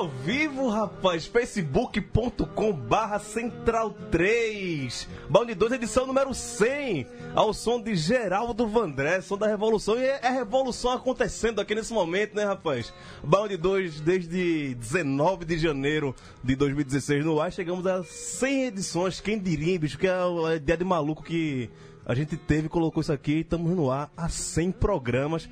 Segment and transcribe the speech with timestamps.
[0.00, 1.26] Ao vivo, rapaz.
[1.26, 5.06] facebook.com barra central 3.
[5.28, 7.06] Bound 2, edição número 100.
[7.34, 9.98] Ao som de Geraldo Vandré, som da Revolução.
[9.98, 12.94] E é, é revolução acontecendo aqui nesse momento, né, rapaz?
[13.22, 17.52] Bound 2 desde 19 de janeiro de 2016 no ar.
[17.52, 19.20] Chegamos a 100 edições.
[19.20, 21.68] Quem diria, bicho, que é a ideia de maluco que
[22.04, 25.48] a gente teve, colocou isso aqui e estamos no ar a 100 programas.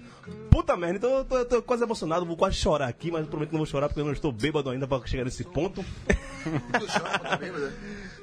[0.51, 3.29] Puta merda, então eu tô, eu tô quase emocionado, vou quase chorar aqui, mas eu
[3.29, 5.83] prometo que não vou chorar porque eu não estou bêbado ainda para chegar nesse ponto.
[5.83, 7.73] Tu chora quando tá bêbado?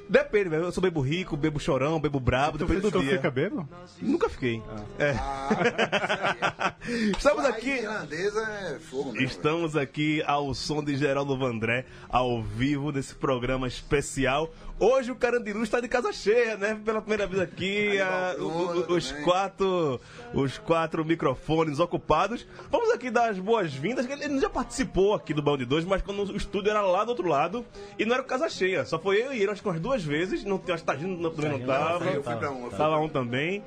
[0.08, 0.64] Depende, velho.
[0.64, 3.16] Eu sou bebo rico, bebo chorão, bebo brabo, depende do Tu dia.
[3.16, 3.68] fica bebo?
[4.00, 4.62] Nunca fiquei.
[5.00, 5.14] É.
[7.16, 7.70] Estamos Vai, aqui.
[7.70, 9.26] irlandesa é fogo mesmo.
[9.26, 14.48] Estamos aqui ao som de Geraldo Vandré, ao vivo desse programa especial.
[14.78, 16.78] Hoje o Carandiru está de casa cheia, né?
[16.84, 19.98] Pela primeira vez aqui, a- o- o- os quatro,
[20.34, 22.46] os quatro microfones ocupados.
[22.70, 24.04] Vamos aqui dar as boas-vindas.
[24.06, 27.08] que Ele já participou aqui do Balde 2, mas quando o estúdio era lá do
[27.08, 27.64] outro lado
[27.98, 28.84] e não era casa cheia.
[28.84, 30.44] Só foi eu e ele, acho que umas duas vezes.
[30.44, 32.04] Não, acho que Tadinho não- também não tava.
[32.10, 33.64] Eu fui pra um, Tava um também.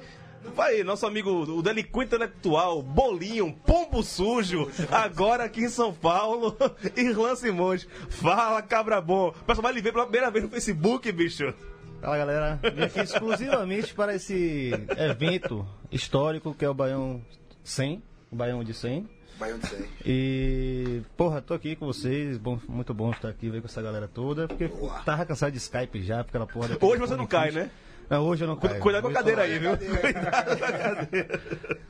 [0.55, 6.55] Vai, nosso amigo, o delinquente intelectual, Bolinho, Pombo Sujo, agora aqui em São Paulo,
[6.95, 7.87] Irlan Simões.
[8.09, 9.29] Fala, cabra bom.
[9.29, 11.53] O pessoal vai lhe ver pela primeira vez no Facebook, bicho.
[12.01, 17.21] Fala galera, vim aqui exclusivamente para esse evento histórico que é o Baião
[17.63, 18.01] 100,
[18.31, 19.09] o Baião de 100.
[19.37, 19.85] Baião de 100.
[20.05, 24.07] E, porra, tô aqui com vocês, bom, muito bom estar aqui ver com essa galera
[24.07, 24.99] toda, porque Boa.
[25.05, 26.77] tava cansado de Skype já, porque aquela porra.
[26.79, 27.69] Hoje você não cai, né?
[28.09, 28.79] Não, hoje eu não caio.
[28.79, 29.77] Cuidado com a cadeira eu aí, viu?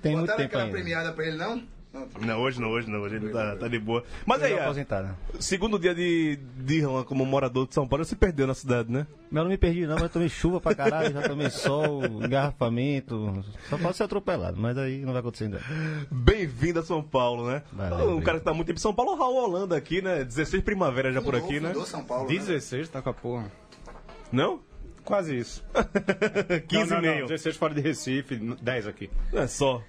[0.01, 0.75] Tem muito Botaram tempo aquela ainda.
[0.75, 1.63] premiada pra ele, não?
[1.91, 2.07] Não.
[2.21, 4.03] Não, hoje não, hoje não, hoje ele tá, tá de boa.
[4.23, 5.17] Mas aí, Eu ó, aposentada.
[5.39, 9.07] segundo dia de, de Irlan como morador de São Paulo, você perdeu na cidade, né?
[9.31, 13.43] Mas eu não me perdi não, mas tomei chuva pra caralho, já tomei sol, engarrafamento.
[13.71, 15.61] Só pode ser atropelado, mas aí não vai acontecer ainda.
[16.11, 17.63] Bem-vindo a São Paulo, né?
[17.73, 20.23] Valeu, um cara que tá muito tempo em São Paulo, o Raul Holanda aqui, né?
[20.23, 21.73] 16 primavera já por aqui, né?
[21.85, 22.35] São Paulo, né?
[22.37, 23.51] 16, tá com a porra.
[24.31, 24.59] Não?
[25.09, 25.65] Quase isso.
[26.67, 27.25] 15 não, e não, não, meio.
[27.25, 29.09] 16 fora de Recife, 10 aqui.
[29.33, 29.81] É só.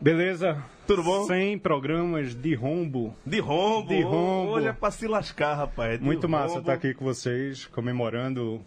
[0.00, 0.60] Beleza?
[0.84, 1.28] Tudo bom?
[1.28, 3.14] 100 programas de rombo.
[3.24, 3.88] De rombo.
[3.88, 4.50] De rombo.
[4.50, 6.00] Hoje é pra se lascar, rapaz.
[6.00, 6.60] De Muito massa rombo.
[6.62, 8.60] estar aqui com vocês, comemorando,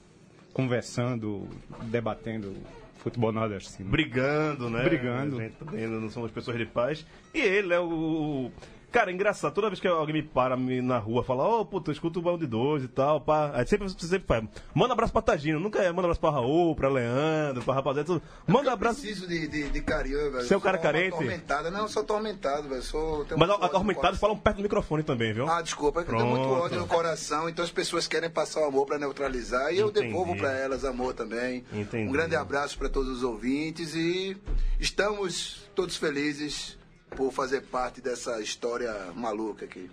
[0.53, 1.45] conversando,
[1.83, 2.55] debatendo
[2.99, 3.89] futebol nordestino.
[3.89, 4.85] Brigando, né?
[4.85, 5.39] Brigando.
[5.39, 7.05] A gente também não somos pessoas de paz.
[7.33, 8.49] E ele é o.
[8.89, 11.93] Cara, engraçado, toda vez que alguém me para me- na rua fala, ô, puta, eu
[11.93, 13.51] escuto o balão de dois e tal, pá.
[13.53, 14.43] Aí sempre, sempre faz,
[14.73, 18.21] manda abraço pra Tagino, nunca é, manda abraço pra Raul, pra Leandro, pra rapaziada, tudo.
[18.47, 19.01] Manda Eu abraço.
[19.01, 20.41] preciso de, de, de carinho, velho.
[20.47, 21.13] Você é um cara carente?
[21.15, 21.69] Atormentado.
[21.69, 22.81] Não, eu sou atormentado, velho.
[22.81, 25.49] Sou, Mas atormentados falam perto do microfone também, viu?
[25.49, 28.61] Ah, desculpa, é que eu tenho muito ódio no coração, então as pessoas querem passar
[28.61, 30.07] o amor pra neutralizar e eu Entendi.
[30.07, 31.65] devolvo pra elas amor também.
[31.73, 32.07] Entendi.
[32.07, 34.37] Um grande abraço pra todos os ouvintes e
[34.79, 36.77] estamos todos felizes
[37.15, 39.89] por fazer parte dessa história maluca aqui.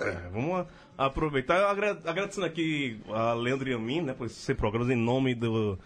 [0.00, 1.64] É, vamos aproveitar.
[1.68, 5.78] Agra- Agradecendo aqui a Leandro Yamin, né, por ser programas em nome do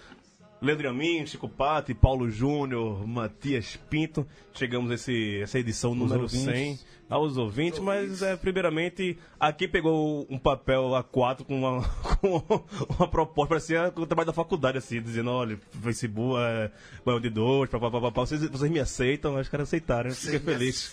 [0.61, 4.27] Leandro Yamin, Chico Patti, Paulo Júnior, Matias Pinto.
[4.55, 6.45] Chegamos a esse, essa edição número ouvintes.
[6.45, 6.79] 100
[7.09, 11.83] aos ouvintes, mas é, primeiramente aqui pegou um papel A4 com uma,
[12.21, 12.65] com
[12.99, 16.69] uma proposta, parecia o trabalho da faculdade, assim, dizendo, olha, Facebook, é,
[17.05, 20.11] banho de dois, pá, pá, pá, pá, pá, vocês, vocês me aceitam, os caras aceitaram,
[20.11, 20.93] eu fiquei feliz.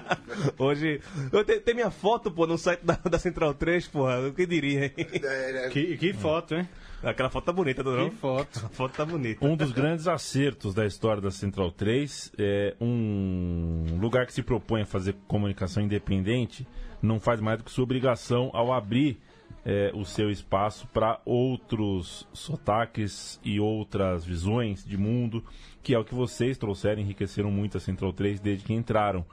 [0.58, 1.00] Hoje,
[1.30, 4.46] eu te- tem minha foto, pô, no site da, da Central 3, porra, eu que
[4.46, 4.92] diria, hein?
[4.96, 6.66] É, é, Que, que foto, hein?
[7.02, 8.10] Aquela foto tá bonita, não?
[8.10, 8.64] Que foto.
[8.64, 9.44] A foto tá bonita.
[9.44, 14.82] Um dos grandes acertos da história da Central 3 é um lugar que se propõe
[14.82, 16.66] a fazer comunicação independente,
[17.02, 19.18] não faz mais do que sua obrigação ao abrir
[19.64, 25.44] é, o seu espaço para outros sotaques e outras visões de mundo,
[25.82, 29.24] que é o que vocês trouxeram, enriqueceram muito a Central 3 desde que entraram.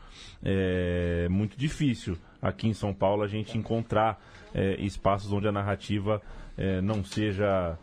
[0.43, 4.21] É muito difícil aqui em São Paulo a gente encontrar
[4.53, 6.21] é, espaços onde a narrativa
[6.57, 7.77] é, não seja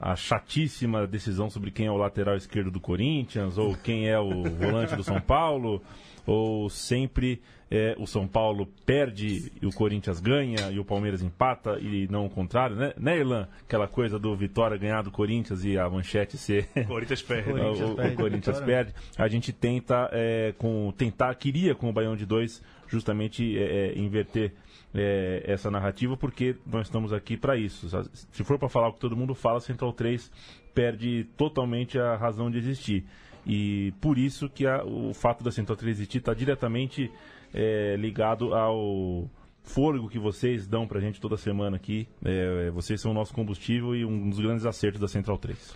[0.00, 4.42] a chatíssima decisão sobre quem é o lateral esquerdo do Corinthians ou quem é o
[4.42, 5.80] volante do São Paulo
[6.26, 7.40] ou sempre
[7.70, 12.26] é, o São Paulo perde e o Corinthians ganha e o Palmeiras empata e não
[12.26, 12.92] o contrário, né?
[12.98, 13.48] Né, Irlan?
[13.64, 17.50] Aquela coisa do Vitória ganhar do Corinthians e a manchete ser Corinthians perde.
[17.52, 18.84] o, Corinthians o- o perde, Corinthians Vitória.
[18.84, 18.94] perde.
[19.16, 23.98] A gente tenta é, com tentar queria com o Baião de dois justamente é, é,
[23.98, 24.52] inverter
[24.94, 27.88] é, essa narrativa porque nós estamos aqui para isso.
[28.32, 30.30] Se for para falar o que todo mundo fala, Central 3
[30.74, 33.04] perde totalmente a razão de existir.
[33.46, 37.10] E por isso que a- o fato da Central 3 existir está diretamente
[37.54, 39.28] é, ligado ao
[39.62, 42.08] fôlego que vocês dão pra gente toda semana aqui.
[42.24, 45.74] É, vocês são o nosso combustível e um dos grandes acertos da Central 3.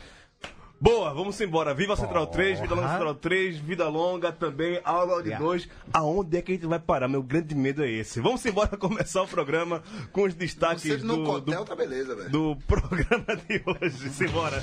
[0.78, 1.72] Boa, vamos embora.
[1.72, 5.66] Viva a Central 3, Vida Longa Central 3, Vida Longa também, aula de dois.
[5.92, 7.08] Aonde é que a gente vai parar?
[7.08, 8.20] Meu grande medo é esse.
[8.20, 9.82] Vamos embora começar o programa
[10.12, 12.30] com os destaques no do, hotel do, tá beleza, velho.
[12.30, 14.10] do programa de hoje.
[14.10, 14.62] Simbora.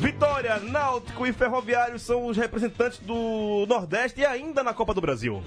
[0.00, 5.40] Vitória, Náutico e Ferroviário são os representantes do Nordeste e ainda na Copa do Brasil.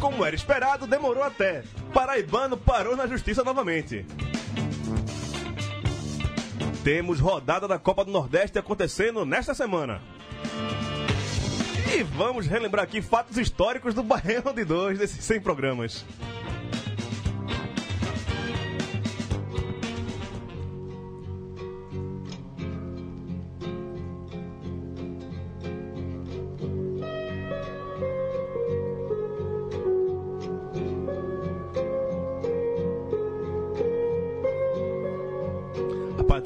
[0.00, 1.62] Como era esperado, demorou até.
[1.92, 4.06] Paraibano parou na justiça novamente.
[6.84, 10.00] Temos rodada da Copa do Nordeste acontecendo nesta semana.
[11.92, 16.04] E vamos relembrar aqui fatos históricos do Baião de Dois desses 100 programas.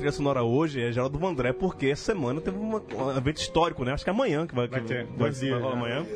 [0.03, 3.93] Trilha sonora hoje é Geraldo Vandré, porque essa semana teve uma- um evento histórico, né?
[3.93, 5.69] Acho que é amanhã que vai, Vai que ter, vai, dois vai né?
[5.73, 6.07] amanhã.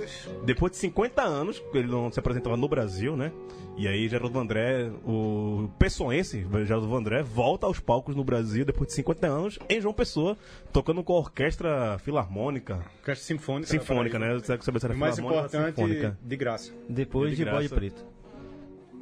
[0.44, 3.30] Depois de 50 anos, ele não se apresentava no Brasil, né?
[3.76, 8.94] E aí Geraldo Vandré, o pessoense, Geraldo Vandré, volta aos palcos no Brasil depois de
[8.94, 10.36] 50 anos, em João Pessoa,
[10.72, 12.76] tocando com a orquestra filarmônica.
[13.00, 13.68] Orquestra Sinfônica.
[13.68, 14.26] Sinfônica, né?
[14.28, 14.44] Paraíba.
[14.46, 16.18] Você saber se era o mais importante, sinfônica.
[16.22, 16.72] de graça.
[16.88, 18.04] Depois De de, bode preto.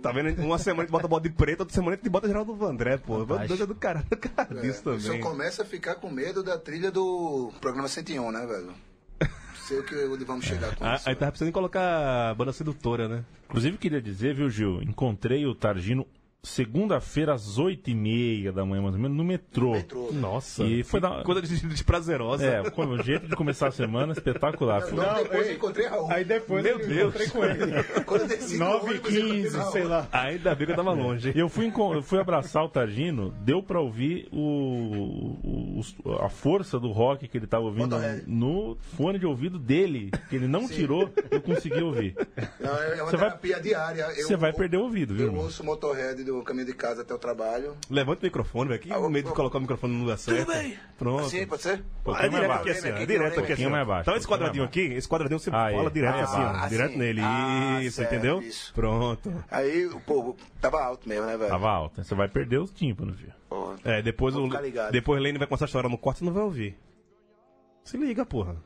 [0.04, 0.38] Tá vendo?
[0.42, 3.24] Uma semana a gente bota bode preto, outra semana a gente bota Geraldo Vandré, pô.
[3.24, 5.20] Doido do caralho, do cara disso É, Só também.
[5.22, 8.74] começa a ficar com medo da trilha do programa 101, né, velho?
[9.66, 11.08] Sei o que onde vamos chegar com Ah, isso.
[11.08, 13.24] aí tava precisando colocar a banda sedutora, né?
[13.46, 14.82] Inclusive, queria dizer, viu, Gil?
[14.82, 16.06] Encontrei o Targino
[16.44, 19.72] segunda-feira às 8h30 da manhã, mais ou menos, no metrô.
[19.72, 20.10] Metrô.
[20.12, 20.62] Nossa.
[20.64, 21.22] E foi da.
[21.24, 22.44] Coisa des- desprazerosa.
[22.46, 24.82] É, com o jeito de começar a semana espetacular.
[24.82, 25.52] Foi- Não, depois ei.
[25.52, 26.10] eu encontrei Raul.
[26.10, 27.00] Aí depois Meu eu Deus.
[27.02, 27.82] encontrei com ele.
[28.04, 29.72] Quando eu desci do 9 ônibus, eu encontrei 15 Raul.
[29.72, 30.08] sei lá.
[30.12, 31.32] Ainda bem que eu tava longe.
[31.34, 36.78] E eu fui, eu fui abraçar o Targino, deu pra ouvir o, o- a força
[36.78, 41.10] do rock que ele tava ouvindo no fone de ouvido dele, que ele não tirou,
[41.30, 42.14] eu consegui ouvir.
[42.60, 44.02] Não, é uma Você vai- terapia diária.
[44.16, 47.02] Eu- Você vai perder o ouvido, viu, Eu ouço o Motorhead do caminho de casa
[47.02, 47.76] até o trabalho.
[47.88, 48.80] Levanta o microfone, velho.
[48.80, 50.50] Que Ah, medo de colocar o microfone no lugar certo.
[50.50, 50.76] bem.
[50.98, 51.26] Pronto.
[51.26, 51.78] Assim, pode ser?
[51.78, 52.60] É pouquinho mais direto baixo.
[52.62, 53.66] aqui assim, Direto aqui, assim.
[53.68, 56.48] mais baixo, Então esse quadradinho aqui, esse quadradinho você Aí, fala direto assim, ó.
[56.50, 56.68] assim.
[56.68, 57.20] Direto nele.
[57.22, 58.40] Ah, Isso, certo, entendeu?
[58.40, 58.72] isso.
[58.74, 59.44] Pronto.
[59.50, 61.50] Aí, o povo, tava alto mesmo, né, velho?
[61.50, 62.02] Tava alta.
[62.02, 63.30] Você vai perder os tímpanos, viu?
[63.48, 63.76] Porra.
[63.84, 64.48] É, depois o.
[64.90, 66.76] Depois o Lene vai começar a chorar no quarto e não vai ouvir.
[67.84, 68.56] Se liga, porra.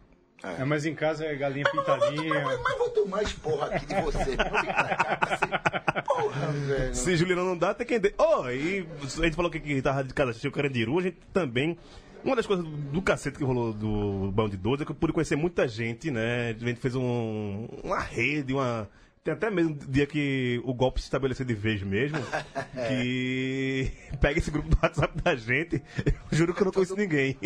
[0.43, 2.45] É, mas em casa é galinha pintadinha.
[2.45, 4.37] Mas, mas vou tomar esporra aqui de você.
[4.37, 6.03] Cá, assim.
[6.07, 6.95] Porra, velho.
[6.95, 8.15] Se Juliano não dá, tem quem dê.
[8.17, 11.19] Oh, e a gente falou que, que tava de casa assistiu o Carandiru, a gente
[11.33, 11.77] também.
[12.25, 15.13] Uma das coisas do cacete que rolou do Bão de 12 é que eu pude
[15.13, 16.51] conhecer muita gente, né?
[16.51, 18.89] A gente fez um, uma rede, uma.
[19.23, 22.19] Tem até mesmo dia que o golpe se estabeleceu de vez mesmo.
[22.89, 25.83] que pega esse grupo do WhatsApp da gente.
[26.31, 27.37] Eu juro que eu não conheço ninguém.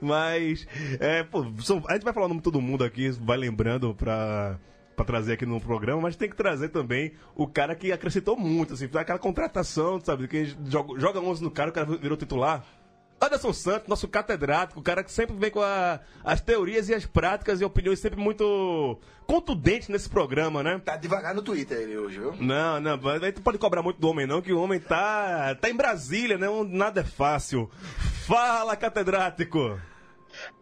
[0.00, 0.66] Mas,
[1.00, 1.42] é, pô,
[1.88, 4.58] a gente vai falar o nome de todo mundo aqui, vai lembrando pra
[4.96, 8.72] pra trazer aqui no programa, mas tem que trazer também o cara que acrescentou muito,
[8.72, 12.64] assim, aquela contratação, sabe, que joga, joga 11 no cara, o cara virou titular.
[13.20, 17.06] Anderson Santos, nosso catedrático, o cara que sempre vem com a- as teorias e as
[17.06, 20.80] práticas e opiniões sempre muito contundentes nesse programa, né?
[20.84, 22.34] Tá devagar no Twitter ele hoje, viu?
[22.38, 25.54] Não, não, mas aí tu pode cobrar muito do homem não, que o homem tá,
[25.54, 26.48] tá em Brasília, né?
[26.48, 27.70] onde Nada é fácil.
[28.26, 29.80] Fala, catedrático!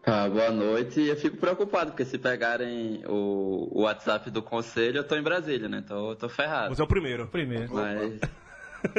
[0.07, 1.01] Ah, boa noite.
[1.01, 5.69] Eu fico preocupado, porque se pegarem o, o WhatsApp do conselho, eu tô em Brasília,
[5.69, 5.83] né?
[5.85, 6.75] Então eu tô ferrado.
[6.75, 7.27] Você é o primeiro.
[7.27, 7.75] Primeiro.
[7.75, 8.21] Mas,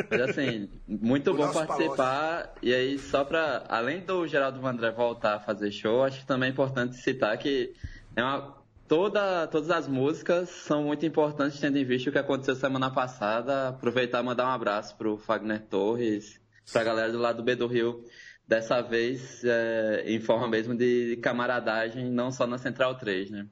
[0.09, 2.55] mas assim, muito bom participar.
[2.61, 3.63] E aí, só pra.
[3.69, 7.73] Além do Geraldo Vandré voltar a fazer show, acho que também é importante citar que
[8.15, 8.55] é uma,
[8.87, 13.69] toda, todas as músicas são muito importantes, tendo em vista o que aconteceu semana passada.
[13.69, 16.39] Aproveitar e mandar um abraço pro Fagner Torres,
[16.71, 18.03] pra galera do lado do B do Rio.
[18.47, 23.47] Dessa vez, é, em forma mesmo de camaradagem, não só na Central 3, né?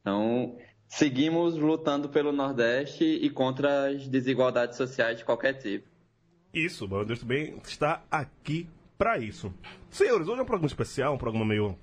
[0.00, 0.56] Então,
[0.88, 5.86] seguimos lutando pelo Nordeste e contra as desigualdades sociais de qualquer tipo.
[6.52, 8.66] Isso, o Deus também está aqui
[8.96, 9.52] para isso.
[9.90, 11.78] Senhores, hoje é um programa especial, um programa meio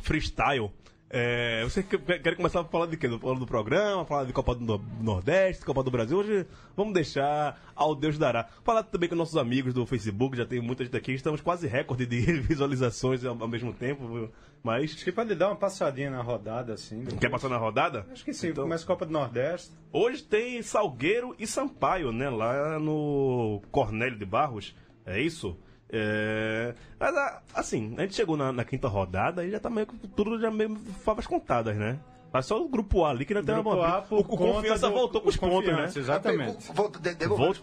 [0.00, 0.70] freestyle.
[1.10, 3.08] É, vocês que- querem começar a falar de quê?
[3.18, 6.18] Falar do programa, falar de Copa do No- Nordeste, Copa do Brasil.
[6.18, 6.46] Hoje
[6.76, 8.44] vamos deixar ao Deus dará.
[8.62, 11.12] Falar também com nossos amigos do Facebook, já tem muita gente aqui.
[11.12, 14.28] Estamos quase recorde de visualizações ao, mesmo tempo.
[14.62, 14.92] Mas.
[14.92, 16.98] Acho que pode dar uma passadinha na rodada, assim.
[17.00, 17.20] depois.
[17.20, 18.06] Quer passar na rodada?
[18.12, 19.70] Acho que sim, Então- começa a Copa do Nordeste.
[19.90, 22.28] Hoje tem Salgueiro e Sampaio, né?
[22.28, 24.74] Lá no Cornélio de Barros.
[25.06, 25.56] É isso?
[25.90, 26.74] É...
[26.98, 27.14] Mas,
[27.54, 30.50] assim, a gente chegou na, na quinta rodada e já tá meio que tudo já
[30.50, 31.98] meio favas contadas, né?
[32.30, 33.86] Mas só o grupo A ali que não tem Grupo uma.
[33.98, 35.90] A, por o, Confiança do- voltou com os pontos, né?
[35.96, 36.70] Exatamente.
[36.74, 37.58] Volta, de, devolveu os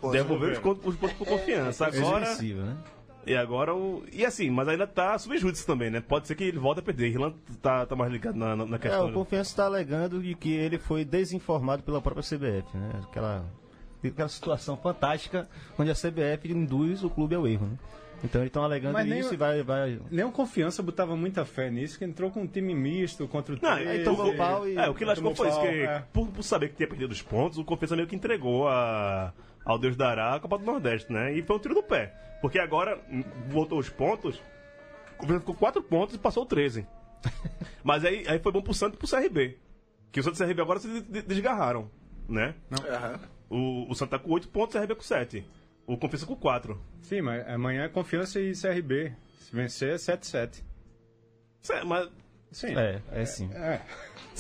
[0.60, 0.86] pontos.
[0.86, 1.86] os, os pontos pro Confiança.
[1.86, 2.24] Agora.
[2.24, 2.75] Expressivo, né?
[3.27, 4.03] E agora o.
[4.12, 6.01] E assim, mas ainda tá subjúdice também, né?
[6.01, 7.10] Pode ser que ele volte a perder.
[7.10, 9.08] Irlanda tá, tá mais ligado na, na na É, questão.
[9.10, 12.89] o Confiança está alegando de que ele foi desinformado pela própria CBF, né?
[13.03, 13.46] Aquela,
[14.03, 17.77] aquela situação fantástica onde a CBF induz o clube ao erro, né?
[18.24, 19.62] Então eles estão alegando Mas nem isso o- e vai...
[19.62, 20.00] vai...
[20.10, 23.60] Nem o Confiança botava muita fé nisso, que entrou com um time misto contra o
[23.62, 23.89] Não, 13.
[23.89, 26.03] aí tomou o- pau e- É, o que lascou foi isso, que é.
[26.12, 29.31] por, por saber que tinha perdido os pontos, o Confiança meio que entregou a,
[29.63, 31.34] ao Deus dará a Copa do Nordeste, né?
[31.38, 32.13] E foi um tiro do pé.
[32.41, 33.00] Porque agora
[33.50, 34.41] voltou os pontos,
[35.13, 36.88] o Confiança ficou 4 pontos e passou o 13.
[37.84, 39.57] Mas aí, aí foi bom pro Santos e pro CRB.
[40.12, 41.89] Que o Santos e o CRB agora se de- de- desgarraram,
[42.27, 42.55] né?
[42.89, 43.19] Aham.
[43.50, 45.45] O, o Santos tá com 8 pontos e o CRB com 7.
[45.88, 46.80] O Confiança com 4.
[47.01, 49.13] Sim, mas amanhã é Confiança e CRB.
[49.39, 50.63] Se vencer é 7-7.
[51.62, 52.10] Cê- Mas.
[52.51, 52.74] Sim.
[52.77, 53.50] É, é sim.
[53.54, 53.82] É.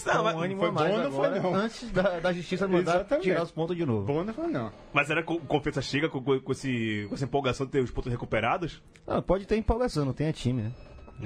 [0.05, 1.55] Não, mas, ânimo foi mais bom, não foi não.
[1.55, 3.23] antes da, da justiça mandar Exatamente.
[3.23, 4.05] tirar os pontos de novo.
[4.05, 4.71] Bom não foi não.
[4.93, 7.91] mas será que o Confiança chega com, com, esse, com essa empolgação de ter os
[7.91, 8.81] pontos recuperados?
[9.05, 10.71] Ah, pode ter empolgação, não tem a time, né?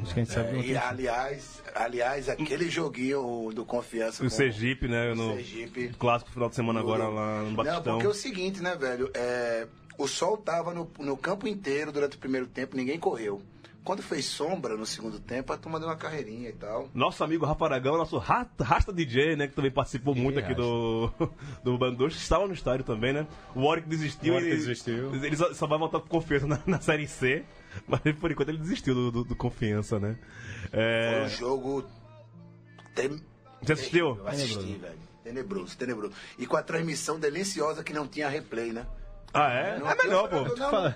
[0.02, 4.26] Acho que a gente sabe que não E aliás, aliás, aquele joguinho do Confiança O
[4.26, 5.14] com Sergipe, né?
[5.16, 5.90] No Sergipe.
[5.98, 7.94] clássico final de semana agora lá no Não, Batistão.
[7.94, 9.10] porque é o seguinte, né, velho?
[9.16, 9.68] É,
[10.00, 13.42] o sol tava no, no campo inteiro durante o primeiro tempo, ninguém correu.
[13.84, 16.90] Quando fez sombra no segundo tempo, a turma deu uma carreirinha e tal.
[16.94, 19.48] Nosso amigo Rafa Aragão, nosso ra- Rasta DJ, né?
[19.48, 21.10] Que também participou muito aqui do,
[21.64, 23.26] do Bandocho, estava no estádio também, né?
[23.56, 24.34] O Warwick desistiu.
[24.34, 25.16] O Warwick ele, desistiu.
[25.16, 27.44] Ele só, só vai voltar pro Confiança na, na Série C.
[27.88, 30.18] Mas por enquanto ele desistiu do, do- do Confiança, né?
[30.70, 31.86] Foi É, um jogo.
[32.94, 33.20] Tem...
[33.62, 34.18] Você assistiu?
[34.18, 35.00] Eu assisti, velho.
[35.24, 36.14] Tenebroso, tenebroso.
[36.38, 38.86] E com a transmissão deliciosa que não tinha replay, né?
[39.34, 39.78] Ah, é?
[39.78, 40.38] Não, É melhor, pô.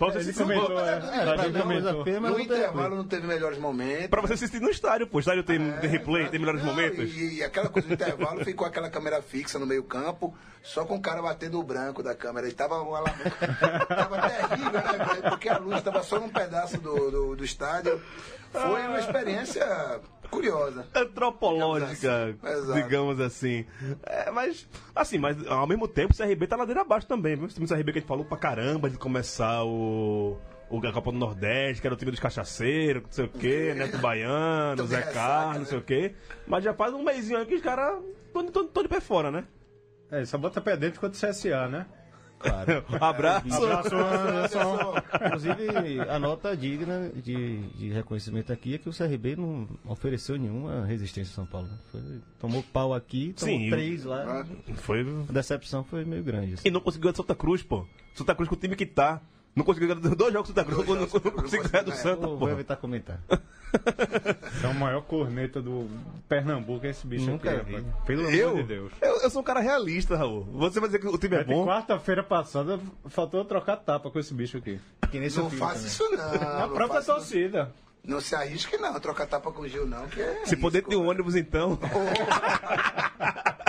[0.08, 0.94] Ele assistir, comentou, é.
[0.94, 2.04] É, comentou.
[2.04, 4.08] feia, mas No intervalo não teve melhores momentos.
[4.08, 5.18] pra você assistir no estádio, pô.
[5.18, 7.14] O estádio tem, tem replay, tem melhores Não, momentos.
[7.16, 10.96] E, e aquela coisa do intervalo ficou aquela câmera fixa no meio campo, só com
[10.96, 12.48] o cara batendo o branco da câmera.
[12.48, 13.02] E tava uma
[13.88, 15.30] tava terrível, né?
[15.30, 18.02] Porque a luz tava só num pedaço do, do, do estádio.
[18.52, 19.66] Foi uma experiência
[20.34, 20.88] curiosa.
[20.96, 22.74] antropológica, Exato.
[22.74, 23.66] digamos assim.
[24.04, 27.46] É, mas, assim, mas ao mesmo tempo o CRB tá ladeira abaixo também, viu?
[27.46, 30.38] Esse time do CRB que a gente falou pra caramba de começar o.
[30.70, 33.74] O a Copa do Nordeste, que era o time dos cachaceiros, não sei o quê,
[33.78, 35.84] Neto Baiano, Zé Carlos, não sei né?
[35.84, 36.16] o quê.
[36.48, 38.02] Mas já faz um mêsinho aí que os caras
[38.36, 39.46] estão de pé fora, né?
[40.10, 41.86] É, só bota pé dentro contra o CSA, né?
[42.44, 42.86] Claro.
[43.02, 43.54] Abraço.
[43.54, 44.96] Abraço, Anderson.
[45.26, 50.86] Inclusive, a nota digna de, de reconhecimento aqui é que o CRB não ofereceu nenhuma
[50.86, 51.68] resistência ao São Paulo.
[51.68, 51.78] né?
[51.92, 54.46] Foi- tomou pau aqui, tomou Sim, três lá.
[54.76, 55.02] Foi.
[55.30, 56.54] A decepção foi meio grande.
[56.56, 56.68] assim.
[56.68, 57.86] E não conseguiu ganhar do Santa Cruz, pô.
[58.14, 59.22] Santa Cruz com o time que tá.
[59.56, 62.28] Não conseguiu ganhar dois jogos do Santa Cruz, não, não, não conseguiu ganhar do Santa,
[62.28, 62.38] pô.
[62.38, 63.20] vou evitar comentar.
[64.64, 65.90] É o maior corneta do
[66.30, 67.76] Pernambuco, esse bicho Nunca aqui, vi.
[67.78, 67.96] rapaz.
[68.06, 68.92] Pelo Eu, amor de Deus.
[69.02, 70.44] eu, eu sou um cara realista, Raul.
[70.54, 71.66] Você vai dizer que o time é bom.
[71.66, 74.80] Quarta-feira passada faltou trocar tapa com esse bicho aqui.
[75.12, 75.88] Que nem Não filho faça também.
[75.88, 76.48] isso não.
[76.64, 77.72] A não própria torcida.
[78.06, 80.90] Não se arrisque não, trocar tapa com o Gil não, que é Se for dentro
[80.90, 81.80] de um risco, ônibus, então.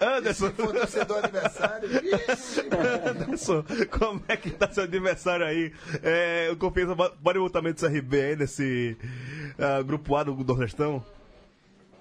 [0.00, 2.62] Anderson, Se for torcedor adversário, vixe,
[3.06, 5.72] Anderson, como é que tá seu aniversário aí?
[6.02, 8.96] É, o Confiança pode botar meio do CRB aí nesse
[9.58, 11.04] ah, grupo A do Nordestão?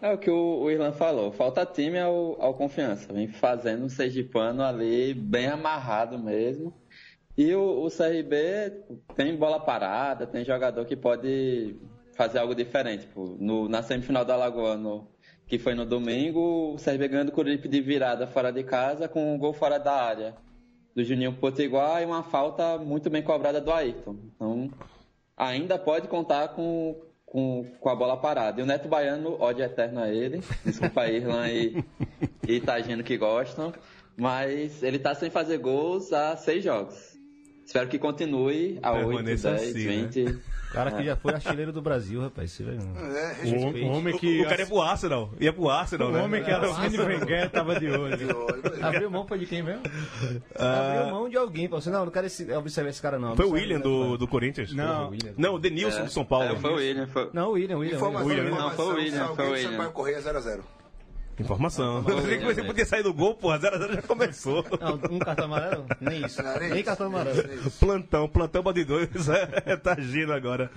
[0.02, 3.12] É o que o, o Irlan falou, falta time ao, ao confiança.
[3.12, 6.74] Vem fazendo um Sergipano ali bem amarrado mesmo.
[7.38, 8.84] E o, o CRB
[9.16, 11.76] tem bola parada, tem jogador que pode
[12.16, 13.08] fazer algo diferente.
[13.08, 15.08] Tipo, no, na semifinal do Alagoano,
[15.50, 19.38] que foi no domingo, o CRB ganhando o de virada fora de casa com um
[19.38, 20.36] gol fora da área
[20.96, 24.16] do Juninho Potiguar e uma falta muito bem cobrada do Ayrton.
[24.36, 24.70] Então,
[25.36, 28.62] ainda pode contar com, com, com a bola parada.
[28.62, 30.40] E o Neto Baiano, ódio eterno a ele.
[30.64, 31.84] Desculpa aí, Irlan e,
[32.48, 33.74] e Tagino que gostam.
[34.16, 37.09] Mas ele tá sem fazer gols há seis jogos.
[37.70, 40.10] Espero que continue a 8, Permaneça 10, assim, né?
[40.12, 40.26] 20.
[40.70, 42.52] O cara que já foi artilheiro do Brasil, rapaz.
[42.52, 42.64] Você.
[42.64, 44.42] É, O, o homem que.
[44.42, 45.32] O cara ia pro Arsenal.
[45.40, 46.22] Ia pro Arsenal, o né?
[46.22, 48.28] homem que Arsene Wenger tava de olho.
[48.82, 49.82] Abriu mão foi de quem mesmo?
[50.56, 51.68] Abriu mão de alguém.
[51.68, 53.36] Falou assim, não, não quero esse, observar esse cara não.
[53.36, 54.74] Foi o William esse do, do Corinthians?
[54.74, 55.12] Não.
[55.38, 56.54] Não, o Denilson do São Paulo.
[56.54, 57.08] É, foi o William.
[57.08, 57.30] Foi...
[57.34, 57.96] Não, o William, William.
[57.96, 58.44] Informação, William.
[58.44, 58.52] Né?
[58.52, 59.72] Não, foi o William, foi o e William.
[59.72, 60.60] Sampaio Correia 0x0.
[61.40, 62.02] Informação.
[62.02, 63.60] Você podia sair do gol, porra.
[63.60, 64.66] 0x0 já começou.
[64.80, 65.86] Não, um cartão amarelo?
[66.00, 66.44] Nem isso.
[66.44, 67.72] Não, nem Nem cartão amarelo.
[67.80, 69.10] Plantão, plantão de dois.
[69.66, 70.72] É, tá agindo agora.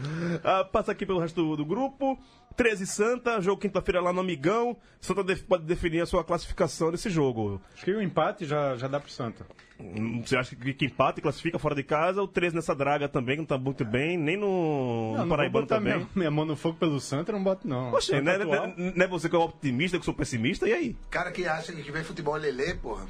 [0.44, 2.18] Ah, passa aqui pelo resto do, do grupo.
[2.52, 4.76] 13 Santa, jogo quinta-feira lá no Amigão.
[5.00, 7.60] Santa def- pode definir a sua classificação nesse jogo.
[7.74, 9.46] Acho que o empate já, já dá pro Santa.
[9.80, 12.22] Hum, Você acha que, que empata e classifica fora de casa?
[12.22, 14.16] O 13 nessa draga também, que não tá muito bem.
[14.16, 15.94] Nem no, Não, no Paraibano também.
[15.96, 17.90] minha, minha mão no fogo pelo Santa, eu não boto não.
[17.90, 20.14] Poxa, não é, não é- não é você que é o otimista, que eu sou
[20.14, 20.96] pessimista, e aí?
[21.10, 23.06] Cara que acha que vê futebol lelê, porra.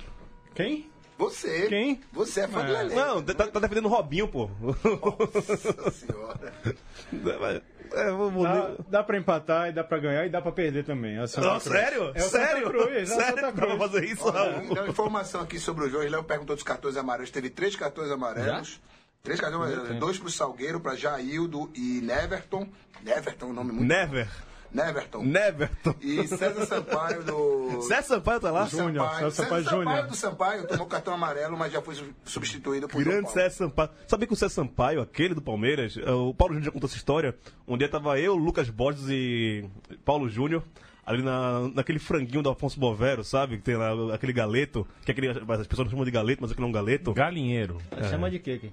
[0.55, 0.91] Quem?
[1.19, 1.67] Você.
[1.69, 2.01] Quem?
[2.13, 2.83] Você é fã do É.
[2.83, 2.95] lelê.
[2.95, 4.49] Não, tá, tá defendendo o Robinho, pô.
[4.61, 6.53] Nossa senhora.
[7.95, 10.85] É, vou- vou- Dá, dá pra empatar, e dá pra ganhar e dá pra perder
[10.85, 11.17] também.
[11.17, 11.63] É Não, Cruz.
[11.63, 12.13] sério?
[12.15, 12.69] É sério?
[12.71, 13.37] Cruz, é sério?
[13.43, 13.79] Dá pra Cruz.
[13.79, 16.09] fazer isso, Olha, então, informação aqui sobre o jogo.
[16.09, 17.31] Léo perguntou dos cartões amarelos.
[17.31, 18.81] Teve três cartões amarelos.
[19.23, 19.99] Três cartões amarelos.
[20.01, 22.67] Dois pro Salgueiro, pra Jaildo e Neverton.
[23.03, 23.87] Neverton, um nome muito.
[23.89, 24.29] Never.
[24.73, 25.23] Neverton.
[25.25, 25.95] Neverton.
[26.01, 27.83] E César Sampaio do.
[27.89, 28.65] César Sampaio tá lá?
[28.67, 30.07] Júnior, César Sampaio Júnior.
[30.07, 33.39] do Sampaio tomou cartão amarelo, mas já foi su- substituído por João Grande Paulo.
[33.41, 33.91] César Sampaio.
[34.07, 36.97] Sabia que o César Sampaio, aquele do Palmeiras, eh, o Paulo Júnior já contou essa
[36.97, 37.37] história.
[37.69, 39.69] Um dia tava eu, Lucas Borges e
[40.05, 40.63] Paulo Júnior.
[41.05, 43.57] Ali na, naquele franguinho do Afonso Bovero, sabe?
[43.57, 46.69] Que tem lá aquele galeto, que aquele, as pessoas chamam de galeto, mas aquilo é
[46.69, 47.13] um galeto.
[47.13, 47.79] Galinheiro.
[48.09, 48.73] Chama de quê aqui?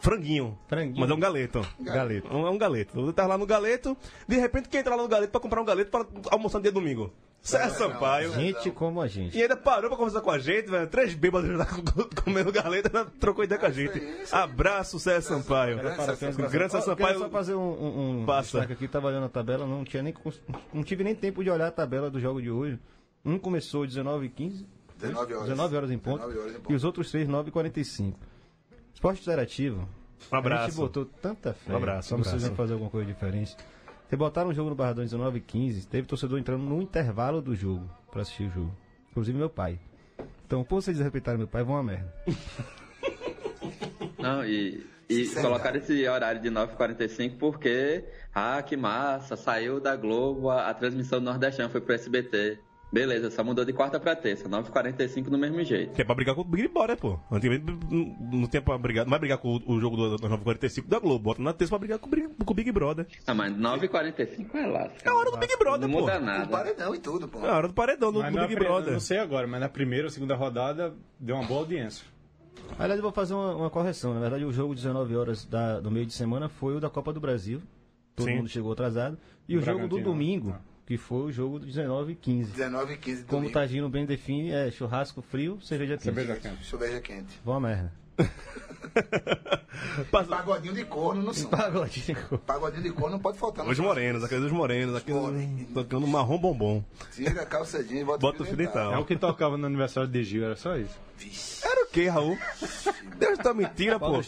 [0.00, 0.58] Franguinho.
[0.68, 1.00] Franguinho.
[1.00, 1.66] Mas é um galeto.
[1.80, 2.28] Galeto.
[2.28, 2.98] É um, é um galeto.
[2.98, 5.64] Eu tava lá no galeto, de repente quem entra lá no galeto pra comprar um
[5.64, 7.12] galeto pra almoçar no dia domingo?
[7.42, 8.32] César Sampaio.
[8.34, 9.36] Gente como a gente.
[9.36, 10.86] E ainda parou pra conversar com a gente, velho.
[10.88, 11.66] Três bêbados lá
[12.22, 13.98] comendo galeta, trocou ideia com a gente.
[14.30, 15.78] Abraço, César Sampaio.
[15.78, 17.30] Grande César Quero só Sampaio.
[17.30, 18.58] fazer um, um, um Passa.
[18.58, 20.14] destaque aqui, tava olhando a tabela, não tinha nem
[20.72, 22.78] não tive nem tempo de olhar a tabela do jogo de hoje.
[23.24, 24.66] Um começou 19 h 15
[24.98, 25.48] 19 horas.
[25.48, 26.72] 19 horas em ponto, 19 horas em ponto.
[26.72, 28.18] e os outros três 9 h 45
[28.94, 29.88] Esporte Interativo.
[30.30, 30.66] Um A abraço.
[30.66, 31.72] gente botou tanta fé.
[31.72, 32.48] Um abraço, um que vocês abraço.
[32.48, 33.56] vão fazer alguma coisa diferente.
[34.10, 37.54] Vocês botaram um jogo no Barradão 19 h 15 teve torcedor entrando no intervalo do
[37.54, 38.76] jogo pra assistir o jogo.
[39.08, 39.78] Inclusive meu pai.
[40.44, 42.12] Então, por vocês respeitarem meu pai, vão uma merda.
[44.18, 45.46] Não, e, e Sinceridade.
[45.46, 51.20] colocaram esse horário de 9h45 porque, ah, que massa, saiu da Globo a, a transmissão
[51.20, 52.58] do Nordestão, foi pro SBT.
[52.92, 55.94] Beleza, só mudou de quarta pra terça, 9h45 do mesmo jeito.
[55.94, 57.20] Que é pra brigar com o Big Brother, pô.
[57.30, 59.04] Antigamente não- não tem pra brigar.
[59.04, 61.22] Não vai brigar com o, o jogo do, do 945 da Globo.
[61.22, 63.06] Bota na terça pra brigar com, o Big- com o Big Brother.
[63.26, 64.90] Ah, mas 9h45 é lá.
[65.04, 66.00] É a hora do Big Brother, Não pô.
[66.00, 66.46] muda Com nada.
[66.48, 67.38] paredão e tudo, pô.
[67.46, 68.92] É a hora do paredão do, do Big Brother.
[68.92, 72.04] Não sei agora, mas na primeira ou segunda rodada deu uma boa audiência.
[72.76, 74.14] Aliás, eu vou fazer uma, uma correção.
[74.14, 77.12] Na verdade, o jogo 19 horas da- do meio de semana foi o da Copa
[77.12, 77.60] do Brasil.
[78.16, 78.36] Todo Sim.
[78.36, 79.16] mundo chegou atrasado.
[79.48, 80.04] E o jogo do Bragantino.
[80.04, 80.56] domingo,
[80.90, 82.50] que foi o jogo do 19 e 15.
[82.50, 83.52] 19 e 15 Como o domingo.
[83.52, 86.02] Tagino bem define, é churrasco frio, cerveja quente.
[86.02, 86.66] Cerveja quente.
[86.66, 87.40] Cerveja quente.
[87.44, 87.92] Boa merda.
[90.10, 91.48] Pagodinho de corno no som.
[91.48, 92.16] Pagode.
[92.46, 95.72] Pagodinho de corno não pode faltar Os morenos, aqueles dos morenos, aqui Morenos.
[95.72, 96.84] tocando marrom bombom.
[97.12, 98.92] Tira a calça jeans e bota, Bota o fio dental.
[98.92, 100.98] É o que tocava no aniversário de Gil, era só isso.
[101.62, 102.38] Era o quê, Raul?
[103.18, 104.20] Deus tá mentira, pô.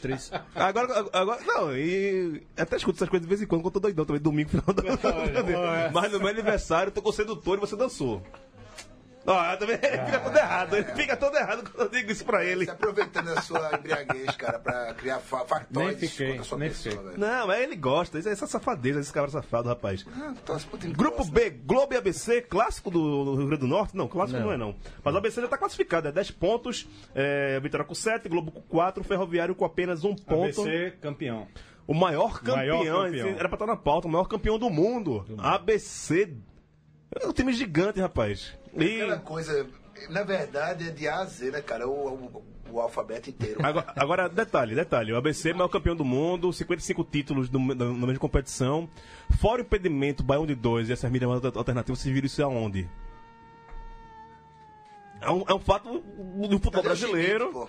[0.54, 3.80] Agora, agora, não, e até escuto essas coisas de vez em quando, quando eu tô
[3.80, 4.82] doidão também, domingo, final do
[5.92, 8.22] Mas no meu aniversário, eu tô com sedutor e você dançou.
[9.26, 12.44] Ó, também ele fica todo errado, ele fica todo errado quando eu digo isso pra
[12.44, 12.64] ele.
[12.64, 16.58] Se aproveitando a sua embriaguez, cara, pra criar fa factóides Nem fiquei, contra a sua
[16.58, 17.08] nem pessoa, fiquei.
[17.10, 17.20] velho.
[17.20, 20.04] Não, mas ele gosta, isso é essa safadeza, esse cabra safado, rapaz.
[20.16, 20.34] Ah,
[20.78, 21.32] que Grupo gosta.
[21.32, 23.96] B, Globo e ABC, clássico do do Rio Grande do Norte?
[23.96, 24.52] Não, clássico não, Não.
[24.54, 24.74] é não.
[25.04, 28.60] Mas o ABC já tá classificado, é 10 pontos, é, Vitória com 7, Globo com
[28.62, 30.62] 4, Ferroviário com apenas um ponto.
[30.62, 31.46] ABC campeão.
[31.86, 33.28] O maior campeão, Maior campeão.
[33.30, 35.24] era pra estar na pauta, o maior campeão do mundo.
[35.38, 36.32] ABC.
[37.20, 38.52] É um time gigante, rapaz.
[38.76, 39.66] E Aquela coisa,
[40.08, 41.86] na verdade, é de A a Z, né, cara?
[41.88, 43.60] O, o, o alfabeto inteiro.
[43.64, 45.12] agora, agora, detalhe, detalhe.
[45.12, 48.88] O ABC é o maior campeão do mundo, 55 títulos do- da- na mesma competição.
[49.40, 52.88] Fora o impedimento, Baião de 2 e essas mídias alternativas, vocês viram isso aonde?
[55.22, 57.68] É um, é um fato do futebol brasileiro.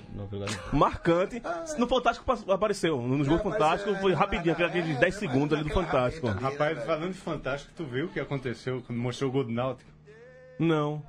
[0.72, 1.42] Marcante.
[1.78, 3.00] No Fantástico apareceu.
[3.02, 5.74] Nos gols apareceu, Fantásticos foi é, rapidinho, é, aqueles é, 10 é, segundos ali do
[5.74, 6.28] Fantástico.
[6.28, 6.40] ali.
[6.40, 9.90] Rapaz, falando de Fantástico, tu viu o que aconteceu quando mostrou o gol do Náutico?
[10.58, 11.04] Não.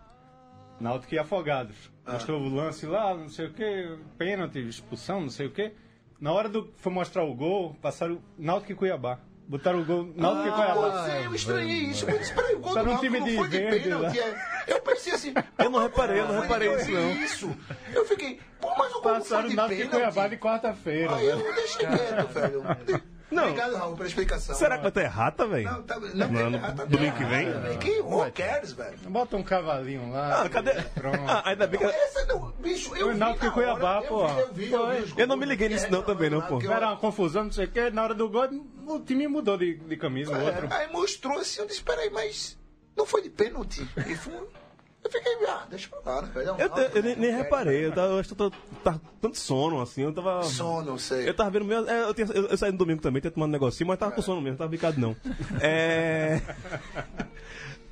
[0.78, 1.90] Náutico e Afogados.
[2.06, 5.72] Mostrou o lance lá, não sei o que, pênalti, expulsão, não sei o que.
[6.20, 9.18] Na hora do foi mostrar o gol, passaram Náutico e Cuiabá.
[9.46, 10.12] Botaram o gol.
[10.16, 12.08] Não, Ah, foi pois é, eu estranhei isso.
[12.08, 14.18] Eu disse, peraí, o gol Tá do Náutico time não de foi de pênalti.
[14.18, 14.34] é.
[14.66, 15.34] Eu pensei assim...
[15.58, 17.10] Eu não reparei, eu não reparei de isso, não.
[17.12, 17.56] isso.
[17.92, 20.00] Eu fiquei, pô, mas o gol não foi Passaram o de Náutico e pênalti.
[20.12, 21.14] Cuiabá de quarta-feira.
[21.16, 21.40] Aí velho.
[21.40, 23.02] eu deixei quieto, velho.
[23.30, 23.44] Não.
[23.44, 24.54] Obrigado, Raul, pela explicação.
[24.54, 25.64] Será que vai ter errata, velho?
[25.70, 27.78] Não, tá, não, Não, ah, tá domingo que vem?
[27.78, 28.96] Que who cares, velho?
[29.08, 30.42] Bota um cavalinho lá.
[30.42, 30.72] Ah, cadê?
[30.94, 31.20] Pronto.
[31.26, 31.86] Ah, ainda bem que.
[31.86, 34.26] Essa não, bicho, eu vi na Cuiabá, hora, eu pô.
[34.28, 35.14] vi, Eu vi, eu vi.
[35.16, 36.60] Eu não me liguei nisso não também, não, pô.
[36.62, 37.90] Era uma confusão, não sei o quê.
[37.90, 38.48] Na hora do gol,
[38.86, 40.66] o time mudou de, de camisa, o outro.
[40.70, 42.58] É, aí mostrou assim, eu disse, peraí, mas
[42.96, 43.88] não foi de pênalti?
[44.06, 44.32] E foi,
[45.04, 46.28] eu fiquei, ah, deixa pra lá, né?
[46.34, 46.48] velho?
[46.48, 47.20] É um Eu, eu nem, né?
[47.20, 50.12] nem Não reparei, eu, tava, eu acho que eu tô- tava tanto sono, assim, eu
[50.12, 50.42] tava.
[50.44, 51.28] Sono, não sei.
[51.28, 51.88] Eu tava vendo mesmo.
[51.88, 54.12] é, eu, tinha- eu- eu saí no domingo também, tinha tomado um negocinho, mas tava
[54.12, 55.14] com sono mesmo, tava bicado não.
[55.60, 56.40] É.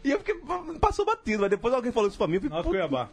[0.05, 0.35] E eu fiquei.
[0.81, 2.35] Passou batido, mas depois alguém falou isso pra mim.
[2.35, 3.09] Eu fiquei, e pô, Cuiabá.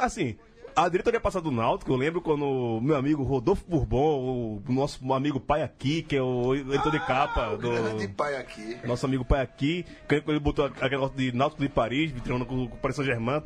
[0.00, 0.36] Assim,
[0.76, 5.12] a diretoria passada do Náutico, eu lembro quando o meu amigo Rodolfo Bourbon, o nosso
[5.12, 8.14] amigo pai aqui, que é o editor de capa Ah, grande do.
[8.14, 8.76] pai aqui.
[8.84, 12.64] Nosso amigo pai aqui, que ele botou aquele negócio de Náutico de Paris, vitrando com
[12.64, 13.40] o Paris Saint-Germain,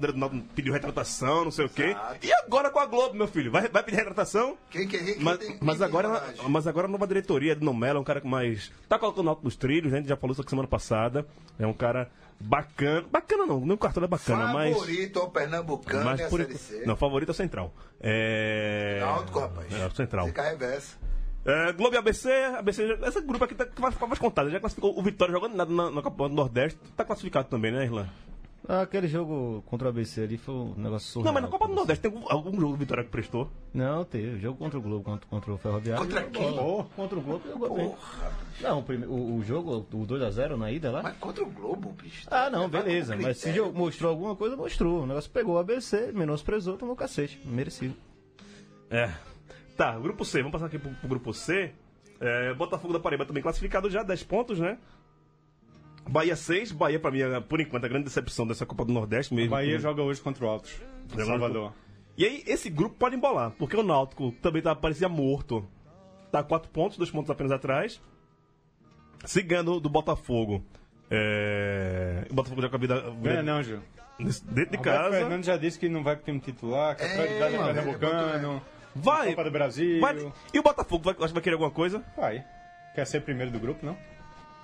[0.54, 1.96] pediu retratação, não sei o quê.
[2.22, 3.50] E agora com a Globo, meu filho?
[3.50, 4.56] Vai, vai pedir retratação?
[4.70, 8.00] Quem, quem, quem Mas, tem- mas, agora, mas agora a nova diretoria do Nomela é
[8.00, 8.70] um cara que mais.
[8.88, 9.98] Tá colocando o Náutico nos trilhos, né?
[9.98, 11.26] A gente já falou isso aqui semana passada.
[11.58, 13.06] É um cara bacana.
[13.10, 14.74] Bacana não, nem o cartão é bacana, mas.
[14.74, 16.46] Favorito ao Pernambucano Mas por.
[16.86, 17.74] Não, favorito é o Central.
[18.00, 18.98] É.
[19.00, 19.72] Náutico, rapaz.
[19.72, 20.26] É, Central.
[20.26, 20.96] Fica reversa.
[21.46, 24.50] É, Globo e ABC, ABC, esse grupo aqui tá, vai ficar mais contado.
[24.50, 26.78] Já classificou o Vitória jogando nada na, na Copa do Nordeste.
[26.96, 28.08] Tá classificado também, né, Irlan?
[28.66, 31.26] Ah, Aquele jogo contra o ABC ali foi um negócio surreal.
[31.26, 33.50] Não, mas na Copa do Nordeste tem algum, algum jogo do Vitória que prestou.
[33.74, 34.38] Não, teve.
[34.40, 36.02] Jogo contra o Globo, contra, contra o Ferroviário.
[36.02, 36.50] Contra quem?
[36.50, 36.86] bola.
[36.96, 37.94] Contra o Globo jogou bem.
[38.62, 41.02] Não, o, prime- o, o jogo, o 2x0 na ida lá.
[41.02, 42.26] Mas contra o Globo, bicho.
[42.30, 43.14] Ah, não, com beleza.
[43.16, 43.70] Mas se critério.
[43.70, 45.02] jo- mostrou alguma coisa, mostrou.
[45.02, 47.38] O negócio pegou o ABC, menosprezou, tomou cacete.
[47.44, 47.94] Merecido.
[48.90, 49.10] É.
[49.76, 51.72] Tá, grupo C, vamos passar aqui pro, pro grupo C.
[52.20, 54.78] É, Botafogo da Paraíba também classificado já, 10 pontos, né?
[56.08, 59.34] Bahia 6, Bahia pra mim, é, por enquanto, a grande decepção dessa Copa do Nordeste
[59.34, 59.50] mesmo.
[59.50, 60.74] Bahia joga hoje contra o Altos.
[61.10, 61.72] Joga Salvador.
[62.16, 65.66] E aí, esse grupo pode embolar, porque o Náutico também tá, parecia morto.
[66.30, 68.00] Tá 4 pontos, 2 pontos apenas atrás.
[69.24, 70.62] Se ganhando do Botafogo.
[71.10, 72.26] É...
[72.30, 73.00] O Botafogo já com a vida.
[73.22, 73.80] Ganha não, Gil.
[74.18, 75.10] Dentro de casa.
[75.16, 78.62] Fernandes já disse que não vai pro time titular, que a É, prioridade é Pernambucano.
[78.94, 79.30] Vai!
[79.30, 80.00] Copa do Brasil.
[80.00, 82.04] vai- E o Botafogo, vai, acho que vai querer alguma coisa?
[82.16, 82.44] Vai.
[82.94, 83.96] Quer ser primeiro do grupo, não?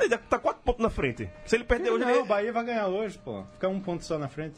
[0.01, 1.29] Ele tá 4 pontos na frente.
[1.47, 3.45] Se ele perder hoje, não, ele, o Bahia vai ganhar hoje, pô.
[3.53, 4.57] Fica um ponto só na frente.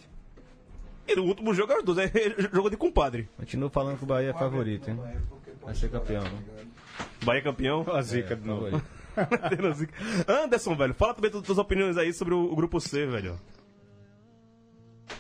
[1.07, 1.99] ele- o último jogo é os dois.
[1.99, 3.29] É jogo de compadre.
[3.37, 4.99] Continuo falando que o Bahia é favorito, hein?
[5.63, 6.43] Vai ser campeão, né?
[7.25, 7.85] Bahia campeão.
[7.87, 8.81] Olha a zica de novo.
[10.27, 13.39] Anderson, velho, fala também das tuas opiniões aí sobre o, o grupo C, velho.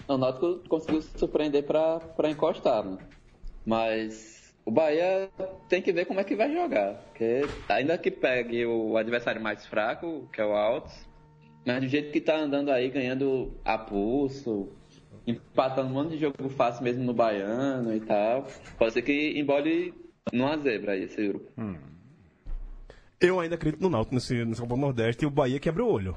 [0.08, 2.96] O Náutico conseguiu se surpreender pra, pra encostar, né?
[3.64, 5.28] Mas o Bahia
[5.68, 6.94] tem que ver como é que vai jogar.
[6.94, 11.08] Porque ainda que pegue o adversário mais fraco, que é o Altos,
[11.66, 14.68] mas do jeito que tá andando aí, ganhando a pulso,
[15.26, 18.46] empatando um monte de jogo fácil mesmo no Baiano e tal,
[18.78, 19.94] pode ser que embole
[20.32, 21.50] numa zebra aí esse grupo.
[23.20, 25.82] Eu ainda acredito no Náutico nesse, nessa Copa do Nordeste e o Bahia que abre
[25.82, 26.16] o olho.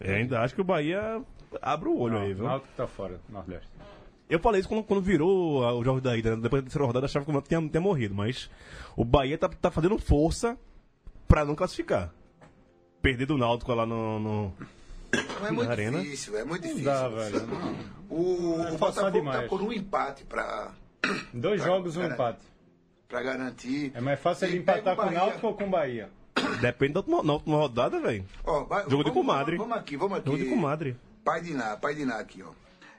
[0.00, 1.22] Eu ainda acho que o Bahia
[1.60, 2.44] abre o olho aí, O viu?
[2.46, 3.68] Náutico tá fora, Nordeste.
[4.28, 6.36] Eu falei isso quando, quando virou o jogo da ida.
[6.36, 6.42] né?
[6.42, 8.14] Depois da terceira rodada, achava que o Náutico tinha, tinha morrido.
[8.14, 8.50] Mas
[8.96, 10.58] o Bahia tá, tá fazendo força
[11.26, 12.12] pra não classificar.
[13.00, 14.18] Perder do Náutico lá no...
[14.20, 14.52] no-
[15.40, 16.00] Não é muito Arena.
[16.00, 16.84] difícil, é muito Não difícil.
[16.92, 17.46] dá, velho.
[17.46, 17.74] Não.
[18.10, 19.40] O, o forçar Botafogo demais.
[19.42, 20.72] tá por um empate pra,
[21.32, 22.40] Dois jogos, um Cara, empate.
[23.08, 23.92] pra garantir.
[23.94, 25.10] É mais fácil ele empatar o com o.
[25.10, 26.10] Náutico ou com o Bahia.
[26.60, 28.24] Depende da última, última rodada, velho.
[28.44, 29.56] Jogo de vamos- comadre.
[29.56, 30.26] Vamos, vamos aqui, vamos aqui.
[30.30, 30.96] Jogo de comadre.
[31.24, 32.50] Pai de Iná, pai de Iná aqui, ó.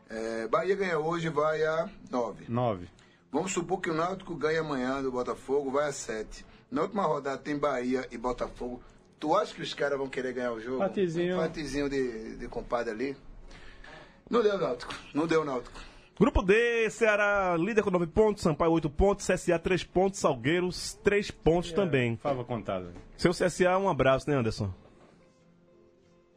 [0.09, 2.45] É, Bahia ganha hoje, vai a 9.
[2.47, 2.87] Nove.
[3.31, 6.43] Vamos supor que o Náutico ganha amanhã do Botafogo, vai a 7.
[6.71, 8.81] Na última rodada tem Bahia e Botafogo.
[9.19, 10.77] Tu acha que os caras vão querer ganhar o jogo?
[10.77, 11.35] Empatezinho.
[11.35, 13.17] Um empatezinho de, de compadre ali.
[14.29, 15.79] Não deu Náutico, não deu Náutico.
[16.19, 21.31] Grupo D, Ceará líder com 9 pontos, Sampaio 8 pontos, CSA 3 pontos, Salgueiros 3
[21.31, 22.17] pontos também.
[22.17, 22.93] Fava contada.
[23.15, 24.73] Seu CSA, um abraço, né, Anderson?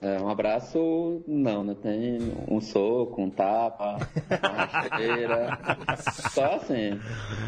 [0.03, 1.77] É, um abraço, não, né?
[1.81, 2.19] Tem
[2.51, 3.99] um soco, um tapa,
[4.43, 5.59] uma rasteira.
[6.33, 6.99] Só assim.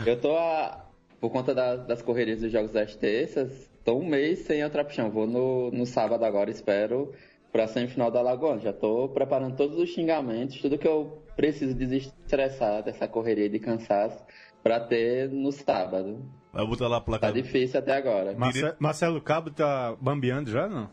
[0.06, 0.84] Eu tô, a,
[1.20, 5.10] por conta da- das correrias dos jogos das terças, tô um mês sem a trapichão.
[5.10, 7.12] Vou no, no sábado agora, espero,
[7.50, 8.60] pra semifinal da Lagoa.
[8.60, 14.22] Já tô preparando todos os xingamentos, tudo que eu preciso desestressar dessa correria de cansaço
[14.62, 16.24] pra ter no sábado.
[16.52, 17.26] Vai botar lá a placa.
[17.26, 18.32] Tá difícil até agora.
[18.38, 20.88] Marce- Marcelo Cabo tá bambeando já, não?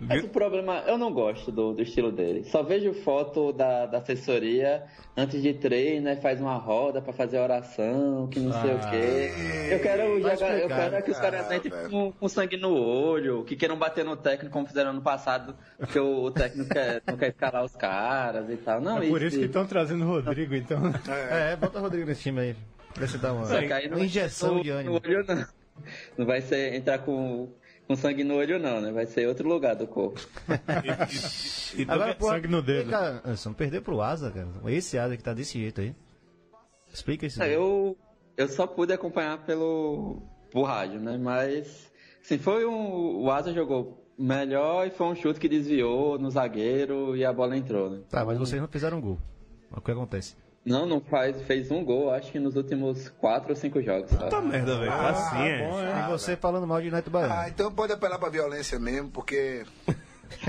[0.00, 2.44] Mas o problema, eu não gosto do, do estilo dele.
[2.44, 4.84] Só vejo foto da, da assessoria
[5.16, 6.16] antes de treino, né?
[6.16, 9.30] Faz uma roda pra fazer oração, que não sei o quê.
[9.72, 12.72] Eu quero, jogar, eu explicar, quero que os caras Ah, entrem com, com sangue no
[12.74, 17.02] olho, que queiram bater no técnico como fizeram no passado, porque o, o técnico quer,
[17.06, 18.80] não quer escalar os caras e tal.
[18.80, 20.80] Não, É por isso que estão trazendo o Rodrigo, então.
[21.30, 22.56] É, bota o Rodrigo nesse time aí.
[22.94, 25.00] Pra você dar uma, uma vai injeção ser de no- ânimo.
[25.02, 25.46] No olho, não.
[26.18, 27.48] Não vai ser entrar com,
[27.90, 28.92] com sangue no olho, não, né?
[28.92, 30.20] Vai ser outro lugar do corpo.
[31.76, 32.90] Então, Agora, pô, sangue no dedo.
[32.90, 34.48] cá, Anderson, perder pro Asa, cara.
[34.66, 35.94] Esse Asa que tá desse jeito aí.
[36.92, 37.40] Explica isso.
[37.40, 37.52] aí.
[37.52, 37.96] Eu,
[38.36, 41.16] eu só pude acompanhar pelo por rádio, né?
[41.16, 43.22] Mas, assim, foi um.
[43.22, 47.56] O Asa jogou melhor e foi um chute que desviou no zagueiro e a bola
[47.56, 48.00] entrou, né?
[48.08, 49.18] Tá, mas vocês não fizeram gol.
[49.70, 50.36] O que acontece?
[50.64, 54.10] Não, não faz, fez um gol, acho que nos últimos quatro ou cinco jogos.
[54.10, 54.24] sabe?
[54.24, 54.92] Puta merda, velho.
[54.92, 55.66] assim é.
[55.66, 56.04] Bom, é.
[56.04, 57.34] e você falando mal de United Baiano.
[57.34, 59.64] Ah, então pode apelar pra violência mesmo, porque.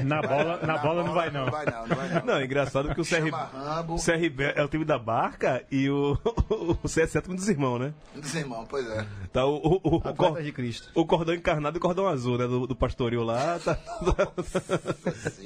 [0.03, 1.45] Na bola, na bola não vai, não.
[1.45, 2.25] Não vai não, não vai não.
[2.25, 3.95] Não, é engraçado que o CR, Chama Rambo.
[3.95, 6.17] o CRB é o time da barca e o,
[6.83, 7.93] o CS é o time dos irmãos, né?
[8.15, 9.05] Dos irmãos, pois é.
[9.33, 10.89] Tá o, o, o, o, Atletas cor- de Cristo.
[10.95, 12.47] o cordão encarnado e o cordão azul, né?
[12.47, 13.59] Do, do pastoril lá.
[13.59, 13.75] Tá,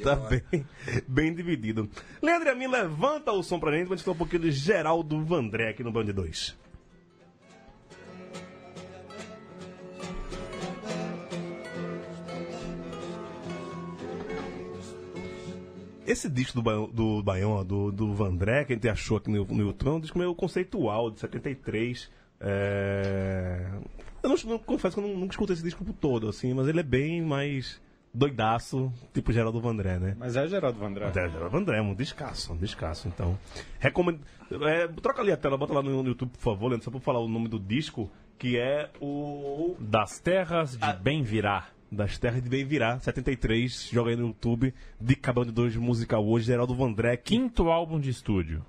[0.04, 0.66] tá bem,
[1.08, 1.90] bem dividido.
[2.22, 5.70] Leandro Amin, levanta o som pra gente pra gente falar um pouquinho de Geraldo Vandré
[5.70, 6.56] aqui no Band 2.
[16.06, 19.44] Esse disco do, Baião- do Baião, do, do Vandré, que a gente achou aqui no,
[19.46, 22.10] no YouTube, é um disco meio conceitual, de 73.
[22.40, 23.68] É...
[24.24, 26.80] Eu não, não- confesso que eu não- nunca escutei esse disco todo, assim, mas ele
[26.80, 27.82] é bem mais
[28.14, 30.16] doidaço, tipo Geraldo Vandré, né?
[30.18, 31.08] Mas é Geraldo Vandré.
[31.10, 33.38] É, Geraldo Vandré, um descasso, um descasso, então.
[33.80, 34.20] Recomendo.
[34.68, 37.00] é, troca ali a tela, bota lá no, no YouTube, por favor, Leandro, só pra
[37.00, 39.76] falar o nome do disco, que é o.
[39.80, 41.68] Das terras de bem virá.
[41.92, 46.26] Das Terras de Bem Virá, 73, joga aí no YouTube, de Cabão de Dois Musical
[46.26, 48.66] hoje, Geraldo Vandré, Quinto álbum de estúdio.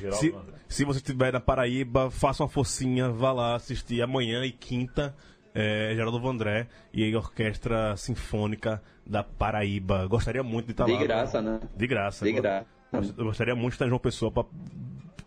[0.00, 0.54] Geraldo se, Vandré.
[0.68, 5.14] se você estiver na Paraíba, faça uma forcinha, vá lá assistir amanhã e quinta,
[5.54, 10.06] é, Geraldo Vandré e a Orquestra Sinfônica da Paraíba.
[10.06, 11.02] Gostaria muito de estar De lá.
[11.02, 11.60] graça, né?
[11.76, 12.24] De graça.
[12.24, 12.66] De graça.
[13.18, 14.32] Eu gostaria muito de estar em João Pessoa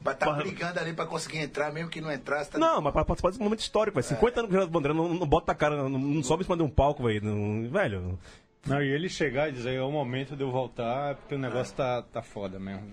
[0.07, 0.37] pra estar Porra.
[0.37, 2.51] brigando ali pra conseguir entrar, mesmo que não entrasse.
[2.51, 2.57] Tá...
[2.57, 4.07] Não, mas pra participar desse momento histórico, velho.
[4.07, 6.55] 50 anos do Geraldo Vandré, não, não bota a cara, não, não sobe em cima
[6.57, 7.23] de um palco, velho.
[7.23, 8.19] não- Velho.
[8.65, 11.73] Não, e ele chegar e dizer, é o momento de eu voltar, porque o negócio
[11.75, 12.83] tá, tá foda mesmo.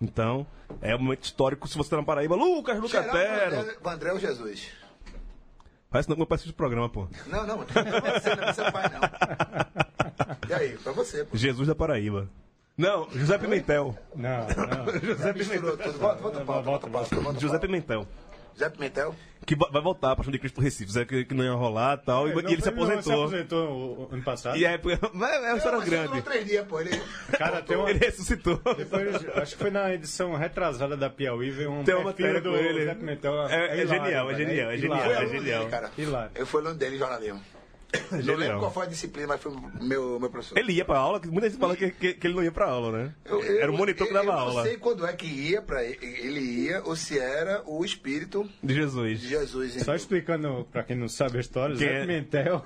[0.00, 0.46] Então,
[0.82, 2.34] é um momento histórico se você tá na Paraíba.
[2.36, 3.56] Lucas Lucatero!
[3.56, 4.68] Vandré, Vandré ou Jesus?
[5.90, 7.08] Parece não que eu participo do programa, pô.
[7.26, 9.00] Não, não, não é você, não é seu pai, não.
[10.48, 11.36] E aí, pra você, pô.
[11.36, 12.28] Jesus da Paraíba.
[12.76, 13.96] Não, José Pimentel.
[14.14, 15.16] Não, não.
[15.18, 15.98] Já misturou tudo.
[15.98, 18.06] Volta, volta, volta, José Pimentel.
[18.54, 19.14] José Pimentel?
[19.44, 20.90] Que va- vai voltar pra Paixão de Cristo do Recife.
[20.90, 22.26] Zé que, que não ia rolar e tal.
[22.28, 23.02] e, Não, ele se não, aposentou.
[23.02, 24.56] se aposentou ano passado.
[24.56, 26.22] E é, é uma história mas grande.
[26.22, 26.80] três dias, pô.
[26.80, 26.90] Ele...
[27.38, 28.60] Cara, tem uma, Ele ressuscitou.
[28.76, 32.50] depois, acho que foi na edição retrasada da Piauí, veio um Tem uma matéria do
[32.50, 32.86] com ele.
[32.86, 33.46] Zé Pimentel.
[33.48, 35.66] É- é hilário, genial, é velho, genial, é genial, é genial.
[35.68, 35.90] cara.
[35.96, 36.30] Hilário.
[36.34, 37.40] Eu fui aluno dele em jornalismo.
[38.24, 40.58] Não lembro qual foi a disciplina, mas foi meu, meu professor.
[40.58, 42.66] Ele ia pra aula, que muita gente fala que, que, que ele não ia pra
[42.66, 43.14] aula, né?
[43.24, 44.54] Eu- eu- Era o monitor que eu- dava eu aula.
[44.54, 48.48] não sei quando é que ia pra ele, ele ia, ou se era o espírito
[48.62, 49.20] De Jesus.
[49.20, 49.72] de Jesus.
[49.82, 52.00] Só explicando pra quem não sabe a história, Zé é?
[52.00, 52.64] Pimentel,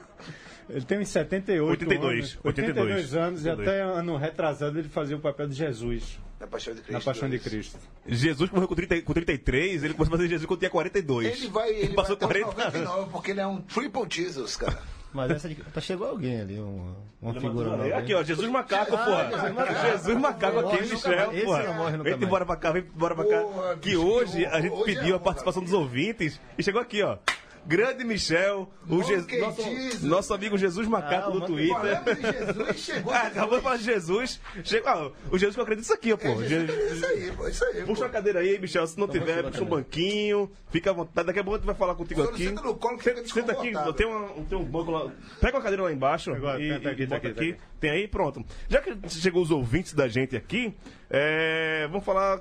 [0.69, 3.69] ele tem uns 78 82, anos, 82, 82 anos, e 82.
[3.69, 6.93] até ano retrasado ele fazia o papel de Jesus Na Paixão de Cristo.
[6.93, 7.79] na Paixão de Cristo.
[8.07, 11.27] Jesus morreu com, 30, com 33, ele começou a fazer Jesus quando tinha 42.
[11.39, 14.57] Ele vai, ele Passou vai até 40 os 99, porque ele é um triple Jesus,
[14.57, 14.79] cara.
[15.13, 15.57] Mas essa de...
[15.57, 17.97] tá, chegou alguém ali, uma, uma figura nova.
[17.97, 19.31] Aqui, ó, Jesus Macaco, Ah, porra.
[19.31, 19.87] Jesus Macaco.
[19.97, 21.33] Jesus Macaco Morre aqui, nunca Michel.
[21.33, 21.63] Esse porra.
[21.65, 22.23] não morre nunca Vem mais.
[22.23, 23.41] embora pra cá, vem embora pra cá.
[23.43, 26.63] Porra, que bicho, hoje a gente hoje é pediu a onda, participação dos ouvintes e
[26.63, 27.19] chegou aqui, ó.
[27.67, 32.01] Grande Michel, o Jesus, nosso, nosso amigo Jesus Macaco Ah, do Twitter.
[32.17, 33.13] Jesus, chegou.
[33.21, 34.41] Ah, acabou de falar de Jesus.
[34.65, 36.29] Chegou, ah, o Jesus que eu acredito isso aqui, pô.
[36.29, 37.83] É, Jesus- Jesus, Isso aí, pô, isso aí.
[37.85, 38.07] Puxa pô.
[38.07, 38.87] a cadeira aí, Michel.
[38.87, 40.51] Se não tiver, aqui, puxa um banquinho.
[40.71, 41.27] Fica à vontade.
[41.27, 42.45] Daqui a pouco a gente vai falar contigo aqui.
[42.49, 45.13] senta no colo que Senta- fica Senta aqui, tem, uma, tem um banco lá.
[45.41, 47.51] Pega uma cadeira lá embaixo Agora, e, tá aqui, e tá bota aqui, tá aqui.
[47.53, 47.61] aqui.
[47.79, 48.45] Tem aí, pronto.
[48.69, 50.75] Já que chegou os ouvintes da gente aqui,
[51.09, 52.41] é, vamos falar.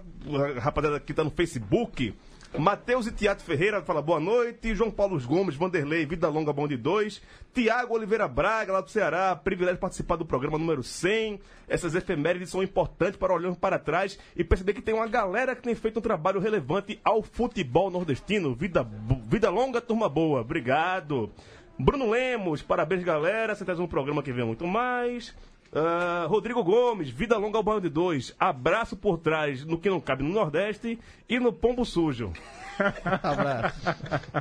[0.60, 2.14] Rapaziada aqui tá no Facebook.
[2.58, 4.74] Matheus e Tiago Ferreira fala boa noite.
[4.74, 7.22] João Paulo Gomes, Vanderlei, Vida Longa Bom de 2.
[7.54, 9.36] Tiago Oliveira Braga, lá do Ceará.
[9.36, 11.40] Privilégio participar do programa número 100.
[11.68, 15.62] Essas efemérides são importantes para olharmos para trás e perceber que tem uma galera que
[15.62, 18.56] tem feito um trabalho relevante ao futebol nordestino.
[18.56, 18.86] Vida,
[19.28, 20.42] vida longa, turma boa.
[20.42, 21.32] Obrigado.
[21.78, 23.54] Bruno Lemos, parabéns galera.
[23.54, 25.36] Você traz um programa que vem muito mais.
[25.74, 28.36] Ah, Rodrigo Gomes, vida longa ao banho de dois.
[28.40, 32.34] Abraço por trás no que não cabe no Nordeste e no Pombo Sujo.
[33.22, 33.80] Abraço.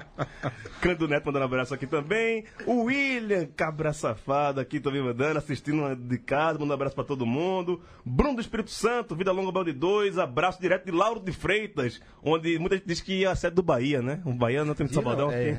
[0.81, 2.45] Cândido Neto mandando abraço aqui também.
[2.67, 7.83] O William, cabra safado aqui também mandando, assistindo de casa, mandando abraço pra todo mundo.
[8.05, 12.01] Bruno do Espírito Santo, Vida Longa Bel de Dois, abraço direto de Lauro de Freitas,
[12.23, 14.23] onde muita gente diz que ia a sede do Bahia, né?
[14.25, 15.33] O Bahia não tem de Salvador.
[15.33, 15.59] é,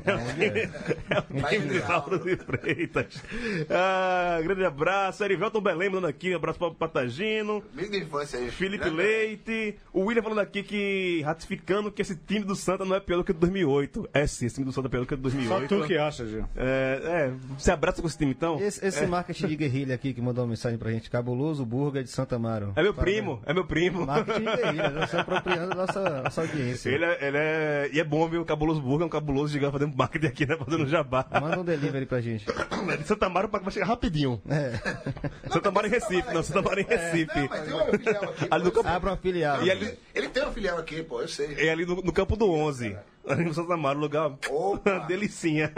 [1.10, 3.22] É, o time de Lauro de Freitas.
[3.68, 5.22] Ah, grande abraço.
[5.22, 7.62] Erivelton Belém mandando aqui, um abraço pra Patagino.
[7.72, 8.50] Amigo de infância aí.
[8.50, 12.96] Felipe Grande- Leite, o William falando aqui que ratificando que esse time do Santa não
[12.96, 14.08] é pior do que o de 2008.
[14.12, 15.68] É sim, esse time do Santa é pior do que o de Só 2008.
[15.68, 16.44] tu que acha, Gil.
[16.56, 18.60] É, é, você abraça com esse time então?
[18.60, 22.10] Esse, esse marketing de guerrilha aqui que mandou uma mensagem pra gente, Cabuloso Burger de
[22.10, 22.72] Santa Amaro.
[22.76, 23.16] É meu Parabéns.
[23.18, 24.06] primo, é meu primo.
[24.06, 26.90] Marketing de guerrilha, nós estamos apropriando da nossa, nossa audiência.
[26.90, 27.90] Ele é, ele é.
[27.92, 28.42] E é bom, viu?
[28.42, 30.56] O Cabuloso Burger é um cabuloso gigante fazendo marketing aqui, né?
[30.56, 31.26] Fazendo jabá.
[31.40, 32.46] Manda um delivery pra gente.
[33.00, 34.40] De Santa Amaro o vai chegar rapidinho.
[34.48, 34.72] É.
[35.50, 37.38] Santa Amaro em Recife, não, Santa Amaro em Recife.
[37.38, 38.46] Não, mas tem uma filial aqui.
[38.50, 39.62] Ali no campo- Abra uma filial.
[39.64, 41.54] E ali- ele, tem uma filial aqui, pô, eu sei.
[41.58, 42.96] É ali no, no campo do 11.
[43.26, 44.32] Ali no Santa Amaro, lugar.
[44.48, 44.98] Opa!
[45.08, 45.72] Delicinha.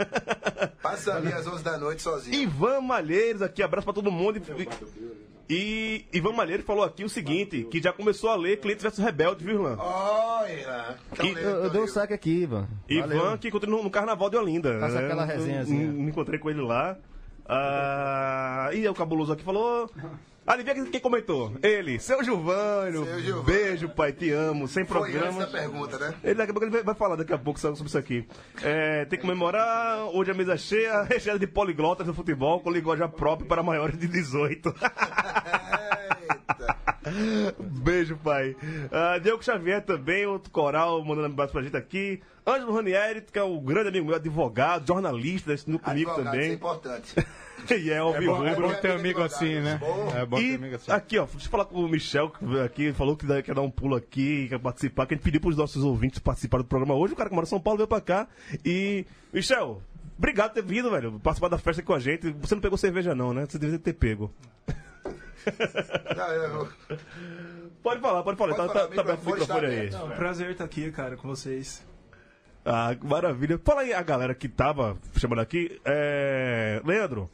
[0.81, 2.35] Passa ali às 11 da noite sozinho.
[2.35, 4.41] Ivan Malheiros aqui, abraço pra todo mundo.
[5.49, 9.43] E, Ivan Malheiros falou aqui o seguinte: que já começou a ler Clientes vs Rebelde,
[9.43, 9.75] viu, Irlan?
[9.77, 10.95] Olha!
[11.19, 12.67] Lembra, Eu, eu dei um saque aqui, Ivan.
[12.87, 13.37] Ivan, Valeu.
[13.37, 14.79] que encontrei no, no Carnaval de Olinda.
[14.79, 15.05] Faça né?
[15.05, 15.87] aquela Eu- resenhazinha.
[15.91, 16.97] Me encontrei com ele lá.
[17.47, 19.89] Ah, e o cabuloso aqui falou.
[20.45, 21.53] Adivinha quem- quem comentou?
[21.63, 23.05] Ele, seu Gilvânio.
[23.05, 23.43] Seu Gilvânio.
[23.43, 24.67] Beijo, pai, te amo.
[24.67, 25.39] Sem Foi programa.
[25.39, 26.13] da pergunta, né?
[26.21, 28.27] Ele daqui a pouco ele vai- falar daqui a pouco sobre isso aqui.
[28.61, 33.07] É, tem que comemorar hoje a mesa cheia, recheada de poliglotas no futebol, com linguagem
[33.07, 34.67] própria para maiores de 18.
[36.29, 36.75] Eita.
[37.83, 38.55] Beijo, pai.
[38.91, 42.21] Ah, Diego Xavier também, outro coral, mandando um abraço pra gente aqui.
[42.45, 46.41] Ângelo Ranieri, que é o grande amigo meu, advogado, jornalista, assistindo comigo Advogado, isso é
[46.41, 46.53] também.
[46.53, 47.15] importante.
[47.71, 48.35] e é ao É vivo.
[48.35, 48.81] bom, é bom Rubro.
[48.81, 49.79] ter amigo assim, né?
[50.15, 50.91] É bom ter amigo E assim.
[50.91, 53.61] aqui, ó, deixa eu falar com o Michel, que veio aqui, falou que quer dar
[53.61, 56.93] um pulo aqui, quer participar, que a gente pediu pros nossos ouvintes participarem do programa
[56.95, 57.13] hoje.
[57.13, 58.27] O cara que mora em São Paulo veio pra cá.
[58.65, 59.81] E, Michel,
[60.17, 62.29] obrigado por ter vindo, velho, participar da festa com a gente.
[62.41, 63.45] Você não pegou cerveja, não, né?
[63.47, 64.33] Você deveria ter pego.
[66.15, 66.69] Não, eu-
[67.83, 68.55] Pode falar, pode falar.
[68.55, 69.93] Pode tá, falar, tá, tá aberto o microfone aí.
[69.93, 71.85] um prazer estar aqui, cara, com vocês.
[72.65, 73.59] Ah, maravilha.
[73.63, 75.81] Fala aí a galera que tava chamando aqui.
[75.83, 76.81] É...
[76.85, 77.29] Leandro,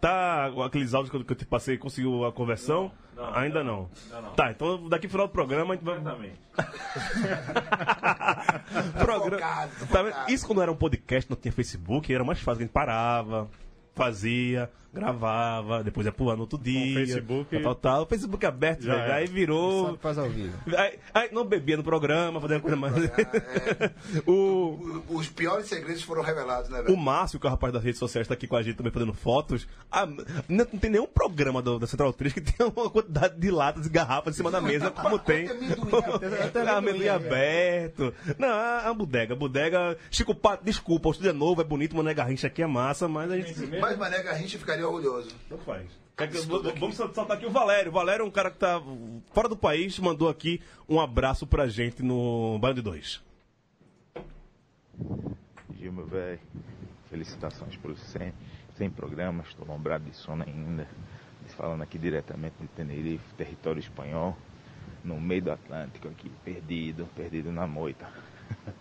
[0.00, 2.90] tá aqueles áudios que eu, que eu te passei, conseguiu a conversão?
[3.34, 3.90] Ainda não.
[4.36, 5.98] Tá, então daqui no final do programa a gente vai.
[8.98, 9.38] Programa...
[9.38, 10.26] Focado, Tá.
[10.28, 12.60] Isso quando era um podcast, não tinha Facebook, era mais fácil.
[12.60, 13.50] A gente parava,
[13.94, 17.06] fazia, gravava, depois ia pro ano outro dia.
[17.06, 18.02] Facebook- Tal, tal.
[18.02, 19.04] O Facebook aberto, Já velho.
[19.04, 19.14] era.
[19.16, 19.86] Aí virou.
[19.86, 20.56] Sabe faz ao vivo.
[20.76, 22.94] Aí, aí não bebia no programa, fazia coisa mais.
[24.26, 26.96] o, o- Os piores segredos foram revelados, né, o velho?
[26.96, 29.12] Márcio, que é o rapaz das redes sociais, tá aqui com a gente também fazendo
[29.12, 29.66] fotos.
[29.90, 30.06] Ah,
[30.48, 33.90] não, tem nenhum programa do- da Central 3 que tenha uma quantidade de latas e
[33.90, 35.48] garrafas em cima da mesa, como tem.
[36.76, 38.12] Amendoim aberto.
[38.38, 39.34] Não, é uma bodega.
[39.34, 39.96] Bodega.
[40.10, 43.30] Chico Pato, desculpa, o estúdio é novo, é bonito, Mané Garrincha aqui é massa, mas
[43.30, 43.66] a gente.
[43.80, 45.34] Mas Mané Garrincha ficaria orgulhoso.
[45.50, 45.86] Não faz.
[46.80, 47.90] Vamos saltar aqui o Valério.
[47.90, 48.82] O Valério é um cara que tá
[49.32, 53.22] fora do país, mandou aqui um abraço pra gente no Band 2.
[55.78, 56.40] Gil, meu velho,
[57.08, 58.32] felicitações pelos 100,
[58.76, 60.88] 100 programas, estou lombrado de sono ainda.
[61.56, 64.36] Falando aqui diretamente de Tenerife, território espanhol,
[65.04, 68.06] no meio do Atlântico aqui, perdido, perdido na moita.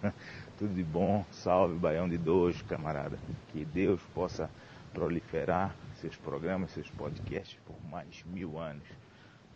[0.58, 3.20] Tudo de bom, salve Baião de Dois, camarada.
[3.50, 4.50] Que Deus possa
[4.94, 8.88] proliferar seus programas, seus podcasts por mais mil anos.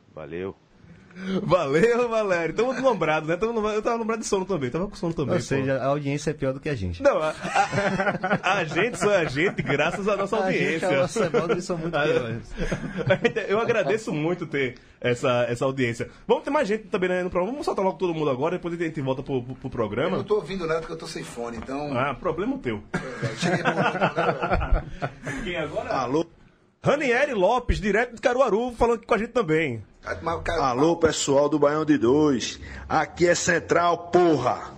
[0.08, 0.56] Valeu.
[1.44, 2.56] Valeu, Valério.
[2.56, 3.36] Tamo lombrado, né?
[3.36, 4.72] Tamo, eu tava lombrado de sono também.
[4.72, 5.34] Tava com sono também.
[5.34, 5.46] Ou pô.
[5.46, 7.04] seja, a audiência é pior do que a gente.
[7.04, 7.30] Não, a,
[8.42, 10.88] a- a gente só é a gente graças à nossa A gente, audiência.
[10.88, 12.56] a nossa voz, são muito piores.
[13.48, 16.10] Eu agradeço muito ter essa, essa audiência.
[16.26, 17.52] Vamos ter mais gente também né, no programa.
[17.52, 20.18] Vamos soltar logo todo mundo agora, depois a gente volta pro, pro, pro Eu programa.
[20.18, 21.96] não tô ouvindo nada porque eu tô sem fone, então.
[21.96, 22.82] Ah, problema teu.
[23.38, 24.84] Cheguei por último, né?
[25.44, 25.90] Quem agora?
[25.90, 26.26] Alô,
[26.84, 29.84] Ranieri Lopes, direto de Caruaru, falando aqui com a gente também.
[30.60, 32.60] Alô pessoal do Baião de Dois.
[32.90, 34.74] Aqui é Central, porra.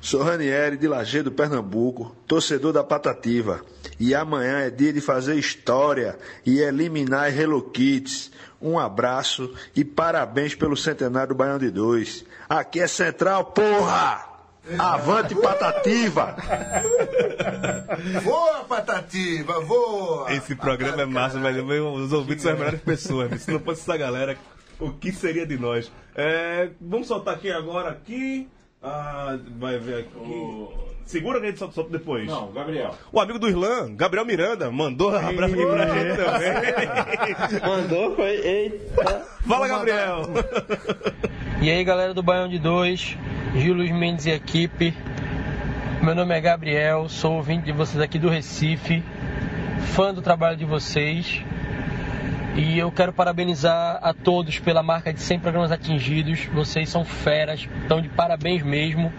[0.00, 3.60] Sou Ranieri de Lagedo, Pernambuco, torcedor da Patativa.
[4.00, 8.32] E amanhã é dia de fazer história e eliminar as Hello Kids.
[8.58, 12.24] Um abraço e parabéns pelo centenário do Baião de Dois.
[12.48, 14.31] Aqui é Central, porra!
[14.78, 16.36] Avante Patativa!
[18.22, 20.32] Voa, Patativa, voa!
[20.32, 21.66] Esse programa é massa, velho.
[21.66, 23.42] Meu, Os ouvintes são as melhores pessoas.
[23.42, 24.36] Se não fosse essa galera,
[24.78, 25.90] o que seria de nós?
[26.14, 28.48] É, vamos soltar aqui agora aqui.
[28.80, 30.68] Ah, vai ver aqui.
[31.06, 32.26] Segura que a gente solta, solta depois.
[32.26, 32.94] Não, Gabriel.
[33.12, 37.60] O amigo do Irlan, Gabriel Miranda, mandou um abraço aqui pra gente também.
[37.68, 38.36] Mandou, foi.
[38.36, 39.26] Eita.
[39.46, 40.22] Fala, Gabriel.
[41.62, 43.16] E aí galera do Baião de 2,
[43.54, 44.92] Gil Luiz Mendes e equipe.
[46.02, 49.00] Meu nome é Gabriel, sou ouvinte de vocês aqui do Recife,
[49.94, 51.40] fã do trabalho de vocês.
[52.56, 56.46] E eu quero parabenizar a todos pela marca de 100 programas atingidos.
[56.46, 59.12] Vocês são feras, estão de parabéns mesmo.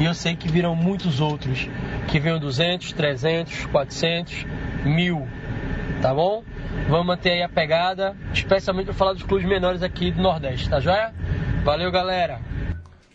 [0.00, 1.68] E eu sei que virão muitos outros,
[2.08, 4.46] que venham 200, 300, 400,
[4.84, 5.28] mil,
[6.00, 6.42] tá bom?
[6.88, 10.80] Vamos manter aí a pegada, especialmente para falar dos clubes menores aqui do Nordeste, tá
[10.80, 11.12] joia?
[11.64, 12.40] Valeu, galera!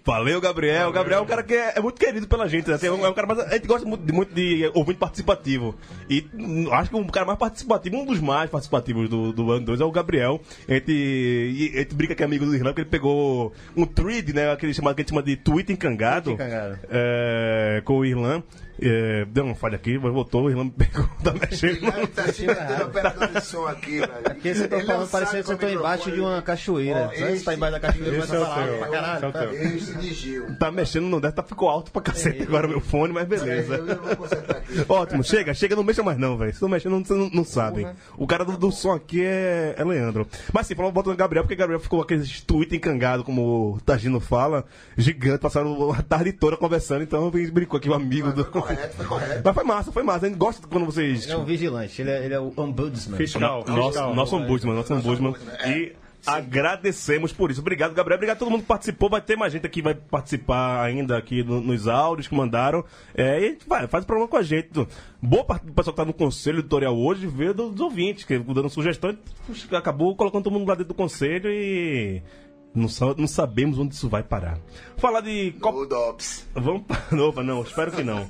[0.06, 0.90] Valeu, Gabriel.
[0.90, 2.68] O Gabriel é um cara que é, é muito querido pela gente.
[2.68, 2.76] Né?
[2.76, 4.98] Assim, é um, é um cara mais, a gente gosta muito de, muito de ouvinte
[4.98, 5.76] participativo.
[6.10, 9.66] E hum, acho que um cara mais participativo, um dos mais participativos do, do ano
[9.66, 10.42] 2 é o Gabriel.
[10.68, 13.86] A gente, e a gente brinca que é amigo do Irlanda, porque ele pegou um
[13.86, 14.52] thread, né?
[14.52, 16.32] Aquele chamado, que a gente chama de tweet encangado.
[16.32, 16.80] encangado.
[16.90, 18.44] é, com o Irlan.
[18.82, 21.86] É, deu uma falha aqui, mas voltou, o Irlan pegou, tá mexendo.
[21.98, 24.24] Ele tá se metendo operador de som aqui, velho.
[24.24, 27.08] Porque você tá falando, parecendo que você tá embaixo de uma cachoeira.
[27.08, 27.10] Ó?
[27.10, 29.56] Você tá embaixo da cachoeira, esse começa é a o falar teu, alto pra caralho.
[29.76, 30.02] esse é o tá?
[30.02, 30.56] de Gil.
[30.58, 33.76] Tá mexendo, não deve, tá, ficou alto pra cacete agora meu fone, mas beleza.
[33.76, 34.86] Eu vou consertar aqui.
[34.88, 36.54] Ótimo, chega, chega, não mexa mais não, velho.
[36.54, 37.88] Se não mexer, não, você não, não sabe.
[38.18, 40.28] O cara do, do som aqui é, é Leandro.
[40.54, 44.66] Mas sim, falando botando Gabriel, porque Gabriel ficou aqueles tweet encangado, como o Tagino fala,
[44.98, 48.44] gigante, passaram a tarde toda conversando, então gente brincou aqui, o amigo do.
[48.44, 49.42] Foi correto, foi correto.
[49.44, 50.26] Mas foi massa, foi massa.
[50.26, 51.24] A gente gosta quando vocês.
[51.24, 53.18] Ele é um vigilante, ele é, ele é o ombudsman.
[53.18, 53.66] Fiscal.
[53.68, 54.16] Nosso, fiscal.
[54.16, 55.34] nosso ombudsman, nosso ombudsman.
[55.68, 55.94] E
[56.26, 57.62] agradecemos por isso.
[57.62, 58.18] Obrigado, Gabriel.
[58.18, 59.10] Obrigado a todo mundo que participou.
[59.10, 62.84] Vai ter mais gente aqui que vai participar ainda aqui no- nos áudios que mandaram.
[63.16, 64.70] É, e vai, faz o programa com a gente.
[65.22, 68.38] Boa parte do pessoal que tá no conselho editorial hoje veio do- dos ouvintes, que
[68.40, 69.18] dando sugestões.
[69.48, 72.22] puxa, Acabou colocando todo mundo lá dentro do conselho e.
[72.76, 74.60] Não, não sabemos onde isso vai parar.
[74.98, 75.80] Falar de Copa.
[75.80, 76.48] O Dobbs.
[76.54, 78.30] Vamos para nova, não, espero que não.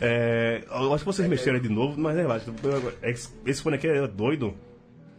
[0.00, 2.46] É, eu acho que vocês mexeram aí de novo, mas relaxa.
[3.02, 4.54] Esse esse fone aqui é doido.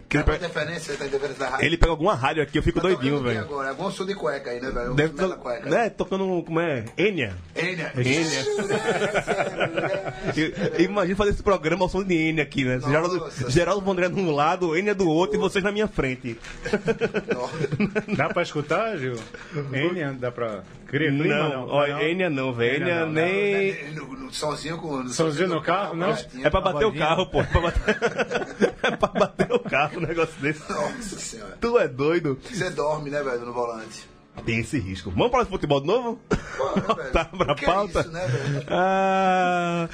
[0.09, 1.65] Que ele, pega, interferência, tá interferência da rádio.
[1.65, 3.39] ele pega alguma rádio aqui, eu fico Tá doidinho, velho.
[3.39, 3.67] agora?
[3.67, 4.93] É algum som de cueca aí, né, velho?
[4.93, 5.37] Deve to...
[5.37, 5.69] cueca.
[5.69, 6.85] né, tocando, como é?
[6.97, 7.35] Enya.
[7.55, 7.91] Enya.
[7.97, 8.43] Enya.
[10.79, 12.79] Imagina fazer esse programa ao som de Enya aqui, né?
[12.79, 13.49] Geraldo, Nossa.
[13.49, 16.37] Geraldo Vandré de um lado, Enya do outro e vocês na minha frente.
[18.15, 19.15] Dá pra escutar, Gil?
[19.73, 20.63] Enya, dá pra...
[20.93, 22.01] Cria clima, Não, Não?
[22.03, 22.83] Enya não, velho.
[22.83, 23.75] Enya nem.
[24.29, 24.97] Sozinho com.
[24.97, 26.11] No Sozinho no carro, não?
[26.43, 27.41] É pra bater o carro, pô.
[27.41, 27.97] É pra bater,
[28.83, 30.71] é pra bater o carro, um negócio desse.
[30.71, 31.57] Nossa senhora.
[31.59, 32.39] Tu é doido?
[32.43, 34.07] Você dorme, né, velho, no volante.
[34.45, 35.09] Tem esse risco.
[35.11, 36.19] Vamos falar de futebol de novo?
[37.13, 37.99] tá pra é pauta?
[38.01, 38.21] isso, né?
[38.67, 39.87] Ah,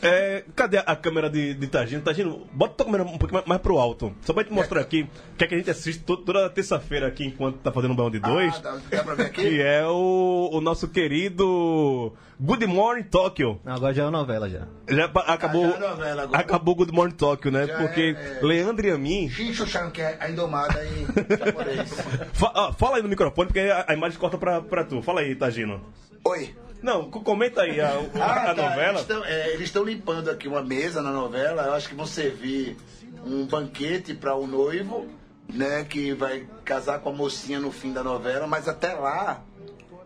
[0.00, 2.00] é, cadê a câmera de, de Tagino?
[2.00, 4.14] Tagino, bota a câmera um pouquinho mais, mais pro alto.
[4.22, 5.02] Só pra gente mostrar aqui
[5.34, 7.94] o que é que a gente assiste to- toda terça-feira aqui enquanto tá fazendo o
[7.94, 8.54] Baião de Dois.
[8.56, 9.42] Ah, dá, dá pra ver aqui?
[9.42, 13.60] que é o, o nosso querido Good Morning Tokyo.
[13.64, 14.66] Não, agora já é uma novela já.
[14.88, 16.40] Já acabou, Ah, já é novela agora.
[16.40, 17.66] acabou Good Morning Tokyo, né?
[17.66, 18.40] Já Porque é, é.
[18.42, 19.28] Leandro e a mim.
[19.30, 21.06] Shin-Chan, que é a indomada em
[21.38, 21.90] japonês.
[22.34, 25.00] Fa- fala aí no microfone, porque a, a imagem corta pra, pra tu.
[25.00, 25.80] Fala aí, Tagino.
[26.24, 26.54] Oi.
[26.82, 28.88] Não, co- comenta aí a, o- a Ah, tá, novela.
[28.90, 31.62] Eles estão, é, eles estão limpando aqui uma mesa na novela.
[31.62, 32.76] Eu acho que vão servir
[33.24, 35.06] um banquete para o noivo,
[35.52, 35.84] né?
[35.84, 38.46] Que vai casar com a mocinha no fim da novela.
[38.46, 39.40] Mas até lá,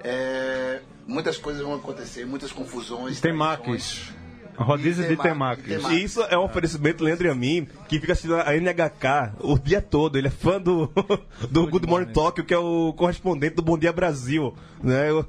[0.05, 3.21] é, muitas coisas vão acontecer, muitas confusões.
[3.21, 4.13] Temakis.
[4.57, 5.65] Rodízio de temakis.
[5.65, 5.95] temaki.
[5.95, 9.59] E isso é um oferecimento Leandro e a mim, que fica assistindo a NHK o
[9.59, 10.19] dia todo.
[10.19, 10.93] Ele é fã do,
[11.51, 14.55] do Good Morning Tokyo, que é o correspondente do Bom Dia Brasil.
[14.83, 15.11] Né?
[15.11, 15.25] Eu-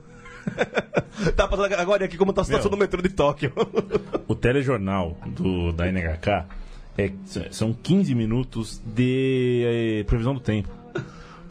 [1.36, 2.78] tá passando agora aqui como tá a situação Meu.
[2.78, 3.54] do metrô de Tóquio.
[4.28, 6.46] O telejornal do, da NHK
[6.98, 7.12] é,
[7.52, 10.70] são 15 minutos de eh, previsão do tempo.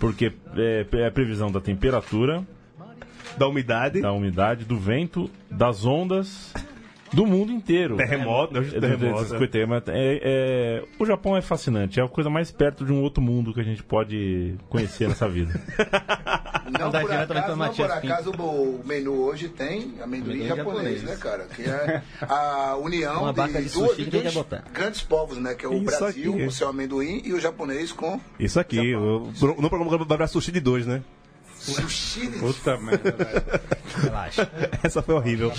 [0.00, 2.44] Porque é, é a previsão da temperatura,
[3.38, 6.52] da umidade, da umidade, do vento, das ondas
[7.12, 7.96] do mundo inteiro.
[7.96, 8.68] Terremoto, né?
[8.68, 12.50] É, Terremoto, essas coisas, mas é- é- o Japão é fascinante, é a coisa mais
[12.50, 15.58] perto de um outro mundo que a gente pode conhecer nessa vida.
[16.68, 21.02] Não por acaso, não por acaso o menu hoje tem amendoim Amendoim japonês, japonês.
[21.02, 21.46] né, cara?
[21.46, 24.36] Que é a união Uma de duas- quem dois
[24.74, 25.54] grandes povos, né?
[25.54, 26.44] Que é o Isso Brasil, aqui.
[26.44, 30.60] o seu amendoim, e o japonês com Isso aqui, o- no programa vai sushi de
[30.60, 31.02] dois, né?
[31.58, 33.16] Sushi de Puta merda.
[34.02, 34.50] Relaxa.
[34.82, 35.52] Essa foi horrível.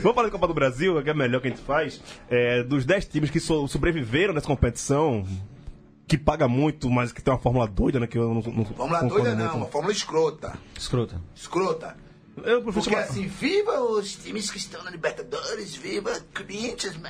[0.00, 2.00] Vamos falar da Copa do Brasil, que é a melhor que a gente faz.
[2.30, 5.26] É, dos 10 times que so- sobreviveram nessa competição,
[6.06, 8.06] que paga muito, mas que tem uma fórmula doida, né?
[8.06, 9.38] Que eu não, não Fórmula doida muito.
[9.48, 10.52] não, uma fórmula escrota.
[10.78, 11.20] Escrota.
[11.34, 11.96] Escrota.
[12.38, 13.02] Eu prefiro Porque chamar...
[13.04, 17.08] assim, viva os times que estão na Libertadores, viva Corinthians, man.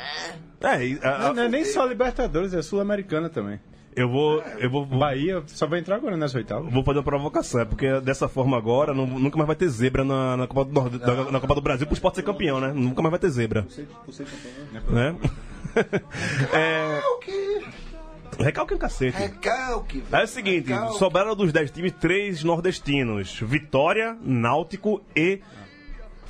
[0.60, 3.58] É, a- a- Não, não é nem só Libertadores, é Sul-Americana também.
[3.96, 4.42] Eu vou.
[4.58, 6.72] Eu vou, vou, Bahia só vai entrar agora nas oitavas.
[6.72, 10.04] vou fazer uma provocação, é porque dessa forma agora não- nunca mais vai ter zebra
[10.04, 12.72] na, na, Copa, do Nord- na Copa do Brasil pro esporte ser campeão, né?
[12.74, 13.66] Nunca mais vai ter zebra.
[14.90, 15.14] Né?
[16.52, 17.00] é,
[18.42, 19.16] recalque um cacete.
[19.16, 20.20] Recalque, velho.
[20.20, 20.98] É o seguinte, Recalque.
[20.98, 25.40] sobraram dos 10 times três nordestinos: Vitória, Náutico e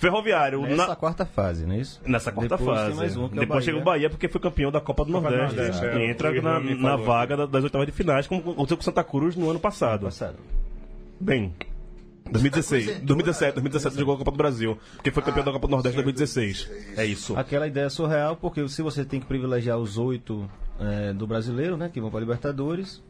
[0.08, 0.62] Ferroviário.
[0.62, 2.00] Nessa Na- quarta fase, não é isso?
[2.06, 2.88] Nessa quarta Depois fase.
[2.90, 3.62] tem mais um, que é o Depois Bahia.
[3.62, 5.56] chega o Bahia porque foi campeão da Copa do Copa Nordeste.
[5.56, 5.98] Nordeste, é.
[6.06, 9.34] e entra na, na vaga da- das oitavas de finais, como aconteceu com Santa Cruz
[9.36, 10.04] no ano passado.
[10.04, 10.36] Passado.
[11.20, 11.52] Bem.
[12.30, 13.52] 2016, Cruz entrou, 2017, né?
[13.62, 16.70] 2017 jogou a Copa do Brasil, porque foi campeão da Copa do Nordeste em 2016.
[16.96, 17.36] É isso.
[17.36, 20.48] Aquela ideia surreal, porque se você tem que privilegiar os oito
[20.80, 21.90] é, do brasileiro, né?
[21.92, 23.02] Que vão para Libertadores.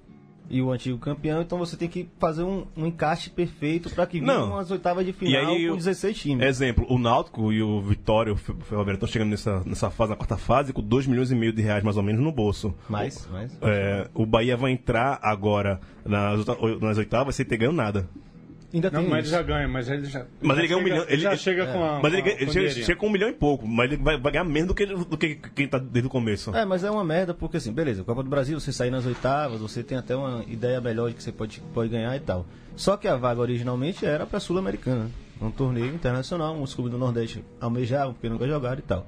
[0.50, 4.20] E o antigo campeão, então você tem que fazer um, um encaixe perfeito para que
[4.20, 6.46] venham as oitavas de final aí, com o- 16 times.
[6.46, 10.10] Exemplo, o Náutico e o Vitória, o Fe- o Ferroviário estão chegando nessa, nessa fase,
[10.10, 12.74] na quarta fase, com 2 milhões e meio de reais mais ou menos no bolso.
[12.88, 13.56] Mais, mais.
[13.62, 16.44] É, o Bahia vai entrar agora nas,
[16.80, 18.06] nas oitavas sem ter ganho nada.
[18.74, 19.30] Ainda Não, tem mas ele isso.
[19.36, 20.26] já ganha, mas ele já.
[20.42, 21.04] Mas já ele ganha um milhão.
[21.08, 22.00] Ele já ele- chega com a.
[22.02, 23.92] Mas ele, com a- ganha- ele com chega, chega com um milhão e pouco, mas
[23.92, 26.54] ele vai, vai ganhar menos do que, do que quem tá desde o começo.
[26.56, 29.60] É, mas é uma merda, porque assim, beleza, Copa do Brasil, você sair nas oitavas,
[29.60, 32.44] você tem até uma ideia melhor de que você pode, pode ganhar e tal.
[32.74, 35.08] Só que a vaga originalmente era pra Sul-Americana,
[35.40, 39.06] um torneio internacional, os clubes do Nordeste almejavam, porque nunca jogaram e tal.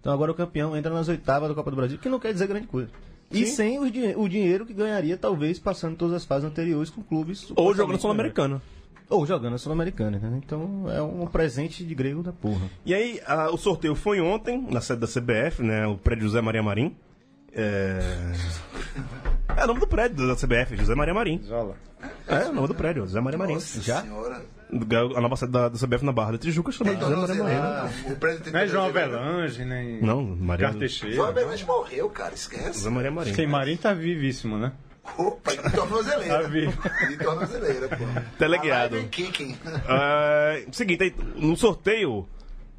[0.00, 2.46] Então agora o campeão entra nas oitavas da Copa do Brasil, que não quer dizer
[2.46, 2.88] grande coisa.
[3.30, 3.82] E sem o,
[4.22, 7.52] o dinheiro que ganharia, talvez, passando todas as fases anteriores com clubes.
[7.56, 8.62] Ou jogando Sul-Americana.
[9.10, 10.40] Ou jogando a Sul-Americana, né?
[10.44, 12.68] Então é um presente de grego da porra.
[12.84, 15.86] E aí, a- o sorteio foi ontem, na sede da CBF, né?
[15.86, 16.94] O prédio José Maria Marim.
[17.54, 17.98] É...
[19.56, 21.40] é o nome do prédio da CBF, José Maria Marim.
[21.42, 21.74] Zola.
[22.28, 23.54] É, o nome do prédio, José Maria Marim.
[23.54, 24.02] Nossa Já?
[24.02, 24.42] senhora.
[25.16, 27.56] A nova sede da, da CBF na Barra da Tijuca chama Tem José Maria Marim.
[27.56, 28.12] tornozeleira.
[28.12, 28.84] O prédio tem Não é João.
[28.86, 30.02] Avelange, nem.
[30.02, 30.70] Não, Maria...
[31.10, 32.74] João Avelange morreu, cara, esquece.
[32.74, 33.32] José Maria Marim.
[33.32, 34.72] Quem Marim tá vivíssimo, né?
[35.16, 36.48] Opa, de tornozeleira.
[37.08, 38.04] De tornozeleira, pô.
[38.38, 38.96] Teleguiado.
[39.88, 42.28] É, seguinte, no sorteio,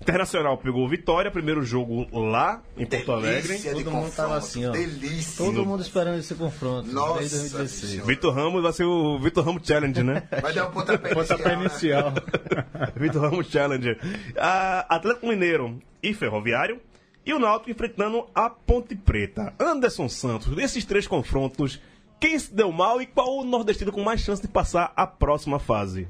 [0.02, 3.42] Internacional pegou Vitória, primeiro jogo lá em Porto Alegre.
[3.50, 4.72] Delícia de Todo mundo tava assim, ó.
[4.72, 5.46] Delícia.
[5.46, 7.92] Todo mundo esperando esse confronto Nossa desde 2016.
[7.92, 8.08] Senhora.
[8.08, 10.24] Vitor Ramos vai ser o Vitor Ramos Challenge, né?
[10.42, 12.22] Vai dar um pontapé Pontapé inicial, né?
[12.22, 12.94] inicial.
[12.96, 13.98] Vitor Ramos Challenge.
[14.38, 16.80] Ah, Atlético Mineiro e Ferroviário.
[17.26, 19.54] E o Náutico enfrentando a Ponte Preta.
[19.60, 21.80] Anderson Santos, desses três confrontos,
[22.20, 25.60] quem se deu mal e qual o nordestino com mais chance de passar a próxima
[25.60, 26.08] fase?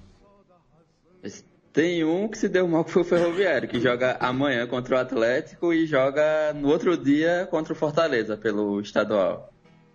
[1.71, 4.99] Tem um que se deu mal que foi o Ferroviário, que joga amanhã contra o
[4.99, 9.53] Atlético e joga no outro dia contra o Fortaleza pelo estadual.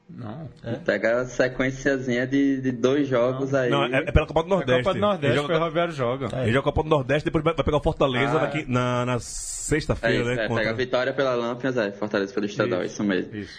[0.09, 0.49] Não.
[0.85, 3.71] Pega a sequenciazinha de, de dois jogos aí.
[3.71, 4.83] Não, é, é pela Copa do É Nordeste.
[4.85, 6.27] Copa do Nordeste, Ele o joga, Ferroviário joga.
[6.43, 8.41] ele joga a Copa do Nordeste, depois vai pegar o Fortaleza Ah.
[8.41, 10.45] daqui- na, na É sexta-feira, isso, né?
[10.45, 13.35] é, contra- pega a vitória pela Lampions, é, Fortaleza pelo estadual, isso, mesmo.
[13.35, 13.59] Isso.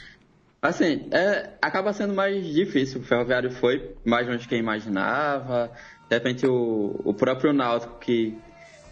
[0.65, 2.99] Assim, é, acaba sendo mais difícil.
[2.99, 5.71] O Ferroviário foi mais longe que imaginava.
[6.09, 8.35] De repente, o, o próprio Náutico, que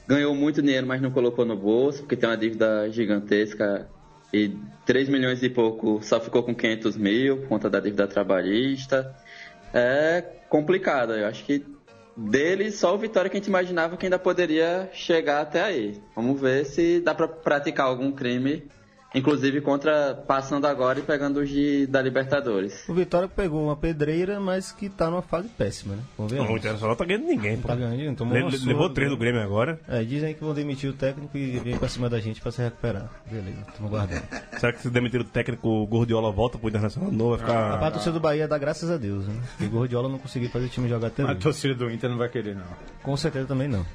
[0.07, 3.89] ganhou muito dinheiro, mas não colocou no bolso, porque tem uma dívida gigantesca.
[4.31, 4.55] E
[4.85, 9.15] 3 milhões e pouco só ficou com 500 mil por conta da dívida trabalhista.
[9.73, 11.13] É complicado.
[11.13, 11.65] Eu acho que
[12.15, 15.99] dele, só o Vitória que a gente imaginava que ainda poderia chegar até aí.
[16.15, 18.63] Vamos ver se dá pra praticar algum crime,
[19.13, 22.87] inclusive contra passando agora e pegando os de, da Libertadores.
[22.89, 26.01] O Vitória pegou uma pedreira, mas que tá numa fase péssima, né?
[26.17, 26.39] Vamos ver.
[26.39, 27.67] Não, o Internacional tá ganhando ninguém, pô.
[27.67, 29.79] Tá ganhando, tomou Le- levou três do Grêmio agora.
[29.87, 32.61] É, dizem que vão demitir o técnico e vir pra cima da gente pra se
[32.61, 33.09] recuperar.
[33.29, 34.23] Beleza, estamos guardando.
[34.59, 37.37] Será que se demitir o técnico, o Gordiola volta pro Internacional de novo?
[37.37, 37.79] Vai A ficar.
[37.79, 39.35] parte do do Bahia dá graças a Deus, né?
[39.57, 42.29] Porque Gordiola não conseguiu fazer o time jogar até A torcida do Inter não vai
[42.29, 42.63] querer, não.
[43.01, 43.85] Com certeza também não.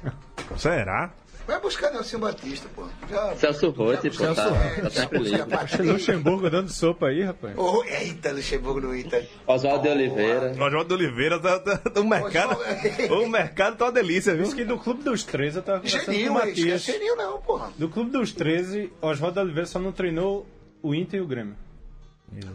[0.57, 1.11] Será?
[1.49, 2.83] Vai buscar Nelson Batista, pô.
[3.09, 5.91] Já, Celso Rotti, pô, Celso tá, Rotti, tá sempre livre.
[5.91, 7.55] Luxemburgo dando sopa aí, rapaz.
[7.57, 9.27] Oh, eita, Luxemburgo no Inter.
[9.47, 10.51] Oswaldo de Oliveira.
[10.51, 12.51] Oswaldo de Oliveira tá, tá, tá- o mercado.
[12.55, 14.43] Oswaldo- o mercado tá uma delícia, viu?
[14.43, 16.81] Diz que do Clube dos 13, eu tava conversando com o Matias.
[16.83, 17.71] Geninho não, porra.
[17.79, 20.45] Do Clube dos 13, Oswaldo de Oliveira só não treinou
[20.83, 21.55] o Inter e o Grêmio.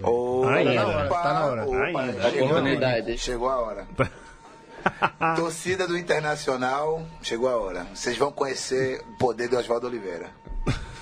[0.05, 0.87] Opa, Ainda.
[1.07, 1.65] opa, Tá na hora.
[1.67, 2.31] opa, Ainda.
[2.31, 3.19] chegou, Oportunidade.
[3.19, 3.89] chegou a hora.
[5.37, 7.87] Torcida do Internacional, chegou a hora.
[7.95, 10.26] Vocês vão conhecer o poder do Oswaldo Oliveira.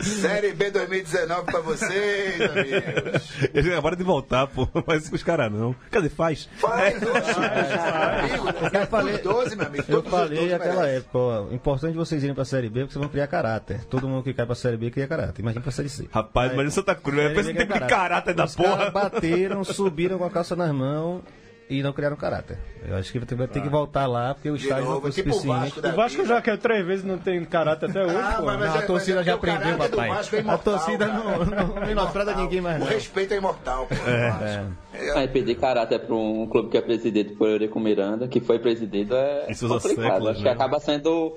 [0.00, 3.32] Série B 2019 pra vocês, amigos.
[3.54, 4.68] Eles acabaram de voltar, pô.
[4.86, 5.74] Mas os caras não.
[5.90, 6.48] Quer dizer, faz.
[6.56, 8.48] Faz, amigo.
[8.72, 9.84] Eu falei- Os 12, meu amigo.
[9.88, 13.10] Eu falei 12 naquela época, ó, importante vocês irem pra Série B porque vocês vão
[13.10, 13.84] criar caráter.
[13.84, 15.40] Todo mundo que cai pra Série B cria caráter.
[15.42, 16.08] Imagina pra Série C.
[16.10, 18.56] Rapaz, mas em Santa Cruz, Série pensa B em ter cria que caráter da Os
[18.56, 18.90] caras porra.
[18.90, 21.22] bateram, subiram com a calça nas mãos
[21.68, 22.58] e não criaram caráter.
[22.86, 25.32] Eu acho que vai ter, que voltar lá, porque o estádio não foi tipo o
[25.32, 25.60] suficiente.
[25.60, 28.44] Vasco da O Vasco já quer três vezes não tem caráter até hoje, Ah, pô.
[28.44, 30.08] mas- mas Não, a é- torcida mas é já aprendeu, papai.
[30.10, 31.18] Vasco é A imortal, torcida cara.
[31.18, 32.42] não, não É menospreza imortal.
[32.44, 32.86] ninguém mais O não.
[32.86, 33.94] respeito é imortal, pô.
[33.94, 34.66] É.
[35.18, 39.14] Aí pedir caráter para um clube que é presidido por Eurico Miranda, que foi presidido,
[39.16, 40.04] é Isso usa complicado.
[40.10, 40.50] séculos, Acho que né?
[40.50, 41.36] acaba sendo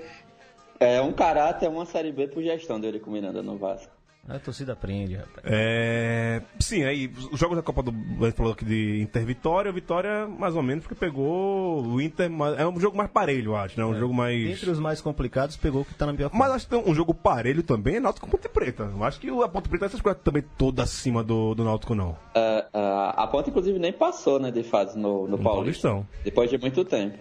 [0.79, 3.91] é, um caráter, uma série B por gestão do Eurico Miranda no Vasco.
[4.29, 5.37] A torcida aprende, rapaz.
[5.45, 9.71] É, sim, aí os jogos da Copa do a gente falou aqui de Inter Vitória,
[9.71, 13.79] Vitória mais ou menos porque pegou o Inter, é um jogo mais parelho, eu acho,
[13.79, 13.85] né?
[13.85, 16.67] Um jogo mais Entre os mais complicados, pegou o que tá na pior Mas acho
[16.67, 18.91] que um jogo parelho também é Náutico com Ponte Preta.
[18.93, 21.95] Eu acho que o- a Ponte Preta essas coisas também toda acima do, do Náutico
[21.95, 22.17] não.
[22.35, 25.87] É, a, a ponta, inclusive, nem passou né, de fase no, no, No Paulista.
[25.87, 26.07] Paulistão.
[26.25, 27.17] Depois de muito tempo.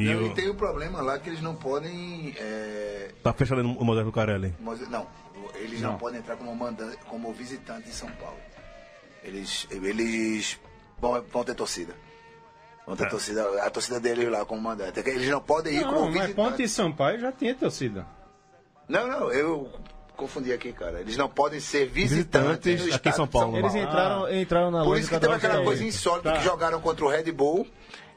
[0.00, 2.34] E Não, o- e tem o problema lá que eles não podem.
[2.38, 4.54] é, tá fechado o Moderno Carelli.
[4.60, 5.06] Mose- Não,
[5.56, 5.98] eles não, Não.
[5.98, 8.38] podem entrar como, mandante, como visitante em São Paulo.
[9.24, 10.58] Eles, eles
[11.00, 11.94] vão, vão ter torcida.
[12.86, 13.08] Vão ter É.
[13.08, 15.00] torcida, a torcida deles lá como mandante.
[15.00, 16.34] Eles não podem ir Não, como mas visitante.
[16.34, 18.06] Ponte e Sampaio já tinha torcida.
[18.88, 19.70] Não, não, eu
[20.16, 21.00] confundi aqui, cara.
[21.00, 23.56] Eles não podem ser visitantes, Visitantes aqui em São de Paulo.
[23.58, 25.86] Eles entraram, entraram na Por isso que teve um aquela coisa um.
[25.86, 26.38] insólita Tá.
[26.38, 27.66] que jogaram contra o Red Bull.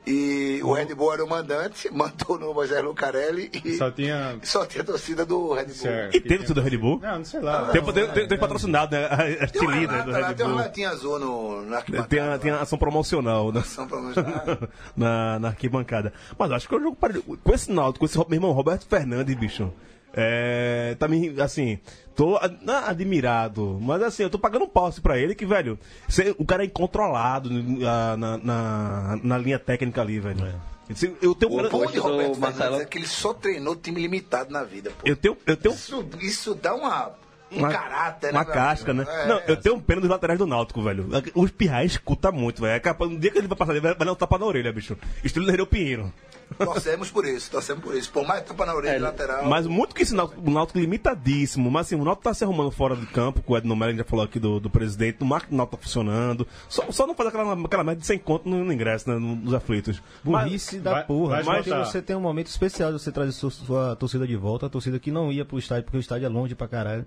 [0.06, 4.40] E o Red Bull era o mandante, mandou no Moisés Lucarelli e Só tinha.
[4.42, 5.74] só tinha torcida do Red Bull.
[5.76, 6.18] Certo.
[6.18, 7.00] E tem torcida do Red Bull?
[7.00, 7.70] Não, não sei lá.
[7.70, 9.06] Tem, tem, tem, tem patrocinado, né?
[9.06, 10.64] A, a Tem uma líder do Red tem uma Bull.
[10.64, 12.10] latinha azul no, na arquibancada.
[12.10, 13.60] Tem a, tem a ação promocional né?
[13.60, 14.44] Ação promocional.
[14.98, 16.12] na, na arquibancada.
[16.38, 17.24] Mas acho que é um jogo parelho.
[17.24, 19.72] Com esse Náutico, com esse meu irmão Roberto Fernandes, bicho.
[20.14, 21.80] É, tá me, assim,
[22.16, 22.50] tô é
[22.86, 26.64] admirado, mas assim, eu tô pagando um pau pra ele que, velho, cê- o cara
[26.64, 30.54] é incontrolado na, na, na, na linha técnica ali, velho.
[30.90, 34.52] Assim, Eu tenho, O bom de Roberto Marcelo- é que ele só treinou time limitado
[34.52, 35.08] na vida, pô.
[35.08, 37.12] eu tenho, eu tenho Isso, isso dá uma,
[37.50, 38.46] um uma, caráter, uma né?
[38.46, 39.06] meu casca, né?
[39.08, 41.08] É, não, eu tenho pena dos laterais do Náutico, velho.
[41.34, 42.74] Os pirrais escuta muito, velho.
[42.74, 44.46] É capaz, no dia que ele vai passar, ele vai, vai dar um tapa na
[44.46, 44.98] orelha, bicho.
[45.24, 46.12] Estilo Nereu Pinheiro.
[46.58, 48.12] Torcemos por isso, torcemos por isso.
[48.12, 49.46] Por mais tapa na orelha É, lateral.
[49.48, 51.70] Mas muito que esse Náutico, o Náutico limitadíssimo.
[51.72, 54.04] Mas assim, o Náutico tá se arrumando fora de campo, com o Edno Mello já
[54.04, 56.48] falou aqui do, do presidente, o marketing do Náutico tá funcionando.
[56.70, 59.54] Só, só não faz aquela, aquela média de 100 conto no, no ingresso, né, nos
[59.54, 60.02] aflitos.
[60.24, 61.42] Burrice da vai- porra.
[61.44, 64.66] vai Mas você tem um momento especial de você trazer sua, sua torcida de volta,
[64.66, 67.06] a torcida que não ia pro estádio, porque o estádio é longe pra caralho.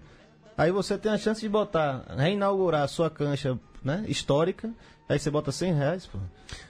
[0.57, 4.71] Aí você tem a chance de botar, reinaugurar a sua cancha né, histórica,
[5.09, 6.19] aí você bota 100 reais, pô.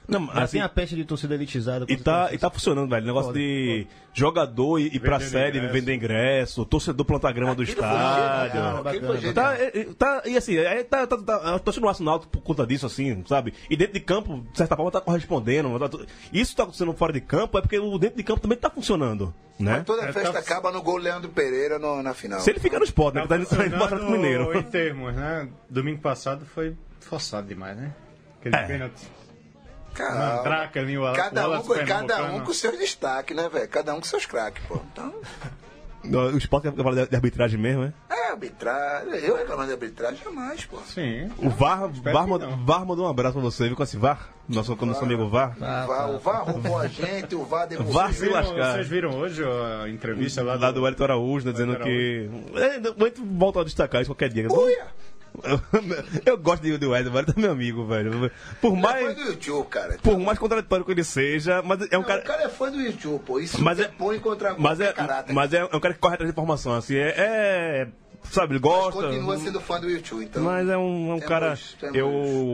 [0.07, 1.85] Não, Já assim, tem a peste de torcida elitizada.
[1.89, 3.05] E tá, e tá funcionando, velho.
[3.05, 5.73] Negócio Foda, de jogador e, e pra série ingresso.
[5.73, 8.51] vender ingresso, torcedor plantar grama do estádio.
[8.53, 9.33] genial, Bacana.
[9.33, 9.53] Tá,
[9.97, 13.23] tá, e assim, é, tá, tá, tá, a torcida do Arsenal por conta disso, assim,
[13.27, 13.53] sabe?
[13.69, 15.77] E dentro de campo, de certa forma, tá correspondendo.
[15.89, 15.97] tá
[16.31, 19.33] isso tá acontecendo fora de campo é porque o dentro de campo também tá funcionando,
[19.59, 19.77] né?
[19.77, 22.39] Mas toda a É, festa tá- acaba no gol Leandro Pereira no- na final.
[22.39, 23.27] Se ele fica no esporte, né?
[23.27, 24.57] Tá indo, tá indo pro Mineiro.
[24.57, 25.47] em termos, né?
[25.69, 27.93] Domingo passado foi forçado demais, né?
[28.45, 28.67] Aquele É.
[28.67, 29.07] pênalti.
[29.97, 33.67] Mandraca ali, o Cada um, cada um com seus destaques, né, velho?
[33.69, 34.77] Cada um com seus craques, pô.
[34.91, 35.13] Então,
[36.33, 37.93] O esporte que fala de de arbitragem mesmo, né?
[38.09, 39.13] é arbitragem.
[39.23, 40.77] Eu reclamando de arbitragem jamais, pô.
[40.85, 41.31] Sim.
[41.37, 42.13] O VAR, VAR.
[42.63, 43.75] VAR mandou um abraço pra você, viu?
[43.77, 45.55] Com esse VAR, nosso, com nosso amigo VAR.
[45.55, 47.93] O VAR, o VAR roubou a gente, o VAR devolveu.
[47.93, 48.73] VAR se lascar.
[48.73, 52.29] vocês viram hoje a entrevista lá, Lá do Wellington Araújo, né, dizendo Wellington que.
[52.59, 54.47] É, gente volta a destacar isso qualquer dia.
[54.51, 54.87] Uia!
[56.25, 58.31] Eu gosto de, de o Wellington é meu amigo, velho.
[58.61, 59.97] Por Ele é fã mais, do YouTube, cara.
[60.01, 62.21] por mais contraditório que ele seja, mas é um Não, cara.
[62.21, 63.39] O cara é fã do YouTube, pô.
[63.39, 65.33] Isso Mas é- põe contra Mas é, caráter.
[65.33, 66.95] mas é, é um cara que corre atrás de informação, assim.
[66.95, 67.13] É.
[67.17, 67.87] é-
[68.31, 69.03] sabe, ele gosta.
[69.03, 70.43] Continua sendo fã do YouTube, então.
[70.43, 71.57] Mas é um, é um cara.
[71.93, 72.09] eu.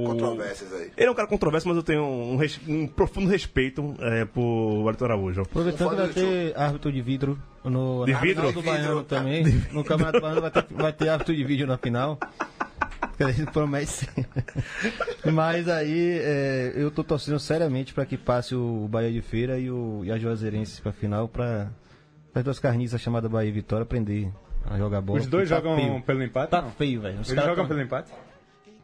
[0.05, 0.91] controvérsias aí.
[0.97, 4.41] Ele é um cara controverso, mas eu tenho um, res- um profundo respeito é, por
[4.83, 5.41] Wellington Araújo.
[5.43, 8.47] Aproveitando que vai ter árbitro de vidro no De na vidro?
[8.49, 9.43] final do Baiano também.
[9.71, 12.19] No Campeonato Baiano vai ter, vai ter árbitro de vídeo na final.
[13.31, 14.09] Gente promete ser.
[15.33, 19.69] Mas aí é, eu tô torcendo seriamente para que passe o Bahia de Feira e,
[19.69, 21.69] o, e a Juazeirense pra final pra
[22.33, 24.31] as duas carniças chamadas Bahia e Vitória aprender
[24.69, 25.19] a jogar bola.
[25.19, 26.01] Os dois tá jogam feio.
[26.01, 26.51] pelo empate?
[26.51, 26.71] Tá não?
[26.71, 27.19] feio, velho.
[27.19, 28.11] Os Eles caras jogam tão- pelo empate?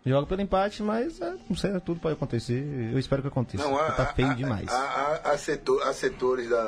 [0.06, 2.64] Jogam pelo empate, mas é, não sei, tudo pode acontecer.
[2.94, 3.62] Eu espero que aconteça.
[3.64, 4.68] Não, há, porque tá feio há- demais.
[4.70, 5.38] Há, há
[5.94, 6.64] setores da,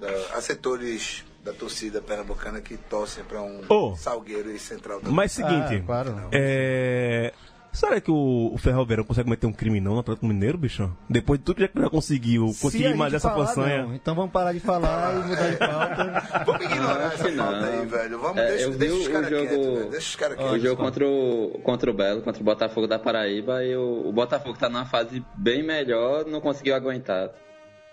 [0.00, 3.96] da- há setores da torcida pernambucana que torcem para um Ô.
[3.96, 5.14] Salgueiro e Central também.
[5.14, 5.76] Mas seguinte.
[5.76, 6.28] Ah, claro, não.
[6.32, 7.32] É.
[7.70, 10.90] Será que o, o Ferroviário consegue meter um crime não no Atlético Mineiro, bicho?
[11.08, 13.82] Depois de tudo que já conseguiu, Se conseguir mais essa falar, façanha.
[13.84, 13.94] não.
[13.94, 16.44] Então vamos parar de falar e mudar de pauta.
[16.46, 17.48] Vamos ignorar essa não.
[17.64, 18.18] aí, velho.
[18.20, 19.90] Vamos, É, deixa, eu vi deixa os o caras jogo- quietos, velho.
[19.90, 20.62] Deixa os caras O quietos.
[20.62, 24.58] jogo contra o, contra o Belo, contra o Botafogo da Paraíba, e o, o Botafogo
[24.58, 27.28] tá numa fase bem melhor, não conseguiu aguentar.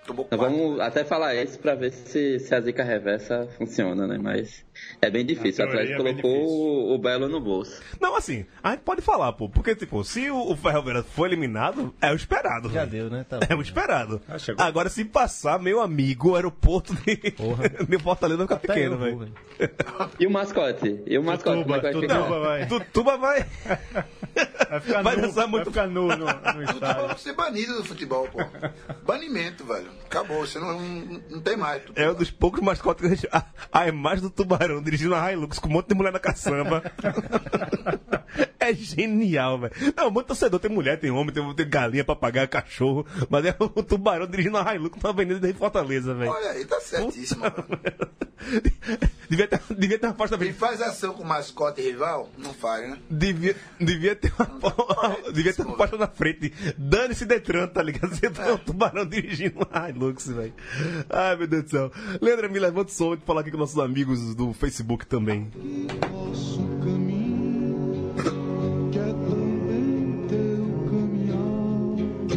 [0.07, 4.17] Então vamos até falar isso pra ver se, se a zica reversa funciona, né?
[4.17, 4.64] Mas
[5.01, 5.65] é bem difícil.
[5.65, 7.81] O Atlético é colocou o, o Belo no bolso.
[7.99, 9.49] Não, assim, a gente pode falar, pô.
[9.49, 12.69] Porque, tipo, se o, Ferroviário for eliminado, é o esperado.
[12.71, 13.25] Já deu, né?
[13.27, 14.21] Tá É o esperado.
[14.27, 14.63] Ah, chegou.
[14.63, 17.15] Agora, se passar, meu amigo, o aeroporto de,
[17.87, 19.33] de Fortaleza vai ficar pequeno, eu vou, velho.
[20.19, 21.01] E o mascote?
[21.05, 21.63] E o mascote?
[21.63, 22.39] como é que vai Tutuba ficar?
[22.39, 22.67] vai.
[22.67, 23.45] Tutuba vai.
[24.69, 27.07] Vai ficar Vai nu, dançar muito- vai ficar nu no, no estádio.
[27.07, 28.39] vai ser banido do futebol, pô.
[29.05, 29.87] Banimento, velho.
[30.05, 31.81] Acabou, você não, não, não tem mais.
[31.95, 33.27] É um dos poucos mascotes que a gente.
[33.31, 36.83] A, a imagem do tubarão dirigindo a Hilux com um monte de mulher na caçamba.
[38.59, 39.73] é genial, velho.
[39.95, 43.05] Não, muito torcedor tem mulher, tem homem, tem, tem galinha, papagaio, cachorro.
[43.29, 46.31] Mas é o tubarão dirigindo a Hilux na avenida de Fortaleza, velho.
[46.31, 47.43] Olha aí, tá certíssimo.
[49.29, 52.97] devia, ter, devia ter uma faixa Quem faz ação com mascote rival, não faz, né?
[53.09, 56.53] Devia, devia ter uma, devia ter uma faixa na frente.
[56.77, 58.13] Dane-se Detran, tá ligado?
[58.13, 60.53] Você tá um tubarão dirigindo uma Hilux, velho.
[61.09, 61.91] Ai, meu Deus do céu.
[62.21, 65.51] Leandro, me levanta o som de falar aqui com nossos amigos do Facebook também.
[66.11, 68.13] Nosso caminho
[68.91, 72.35] quer também teu caminhar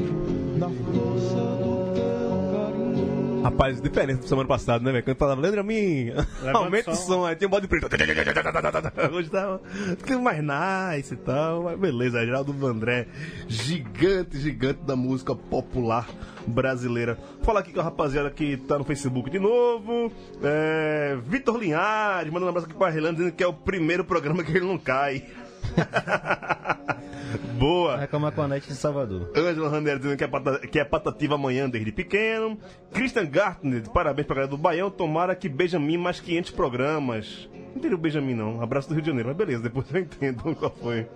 [0.58, 1.57] na força.
[3.48, 5.02] Rapaz, diferente do semana passada, né, velho?
[5.02, 6.12] Quando eu falava, Leandro, a mim,
[6.52, 7.24] aumenta o som.
[7.24, 7.88] Aí tem um bode preto.
[9.10, 9.58] Hoje tá
[9.96, 11.62] ficando mais nice e tal.
[11.62, 13.08] Mas beleza, Geraldo Vandré,
[13.48, 16.06] gigante, gigante da música popular
[16.46, 17.18] brasileira.
[17.42, 20.12] Fala aqui com a rapaziada que tá no Facebook de novo.
[20.42, 24.44] É, Vitor Linhares, mandando um abraço aqui pra Relando, dizendo que é o primeiro programa
[24.44, 25.24] que ele não cai.
[27.58, 27.96] Boa.
[27.98, 29.30] Reclamar com a net de Salvador.
[29.36, 32.58] Ângelo Rander dizendo que é, pata- que é patativa amanhã desde pequeno.
[32.92, 34.90] Christian Gartner, parabéns pra galera do Baião.
[34.90, 37.48] Tomara que Benjamin mais 500 programas.
[37.52, 38.62] Não entendi o Benjamin não.
[38.62, 39.28] Abraço do Rio de Janeiro.
[39.28, 41.06] Mas beleza, depois eu entendo qual foi.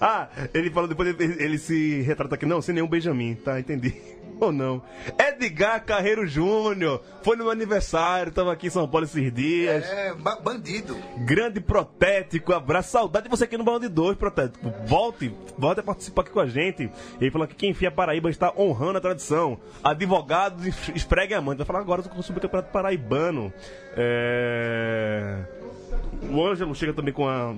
[0.00, 2.44] Ah, ele falou depois, ele, ele se retrata aqui.
[2.44, 3.58] Não, sem nenhum Benjamin, tá?
[3.58, 3.94] Entendi.
[4.40, 4.80] Ou não.
[5.18, 7.02] Edgar Carreiro Júnior.
[7.22, 9.84] Foi no meu aniversário, tava aqui em São Paulo esses dias.
[9.84, 10.96] É, ba- bandido.
[11.18, 14.72] Grande Protético, abraço, saudade de você aqui no Balão de Dois, Protético.
[14.86, 16.90] Volte, volte a participar aqui com a gente.
[17.20, 19.58] Ele falou que quem enfia Paraíba está honrando a tradição.
[19.82, 21.56] Advogados es- espregue a mãe.
[21.56, 23.52] Vai falar agora do subcampeonato paraibano.
[23.96, 25.38] É...
[26.30, 27.54] O Ângelo chega também com a,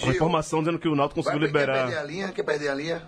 [0.00, 1.86] com a informação dizendo que o Náutico conseguiu quer liberar.
[1.86, 2.28] perder a linha?
[2.32, 3.02] Quer perder a linha?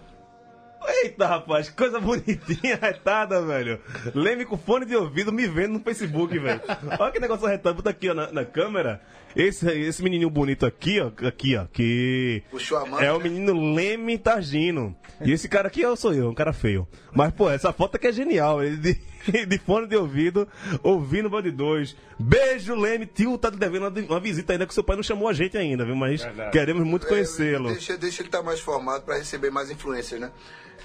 [0.89, 3.81] Eita, rapaz, que coisa bonitinha, retada, velho.
[4.15, 6.61] Leme com fone de ouvido me vendo no Facebook, velho.
[6.99, 9.01] Olha que negócio retado, bota aqui ó, na, na câmera.
[9.37, 13.01] Esse, esse menininho bonito aqui, ó, aqui, ó, que Puxou a mão.
[13.01, 14.95] é o menino Leme Targino.
[15.25, 16.87] E esse cara aqui eu sou eu, um cara feio.
[17.13, 18.63] Mas, pô, essa foto aqui é genial.
[18.63, 18.95] Ele de,
[19.47, 20.47] de fone de ouvido,
[20.83, 21.97] ouvindo o Band 2.
[22.19, 23.07] Beijo, Leme.
[23.07, 25.85] Tio tá devendo uma, uma visita ainda que seu pai não chamou a gente ainda,
[25.85, 25.97] viu?
[25.97, 26.53] Mas Verdade.
[26.53, 27.71] queremos muito conhecê-lo.
[27.71, 30.31] Deixa, deixa ele estar mais formado pra receber mais influências, né?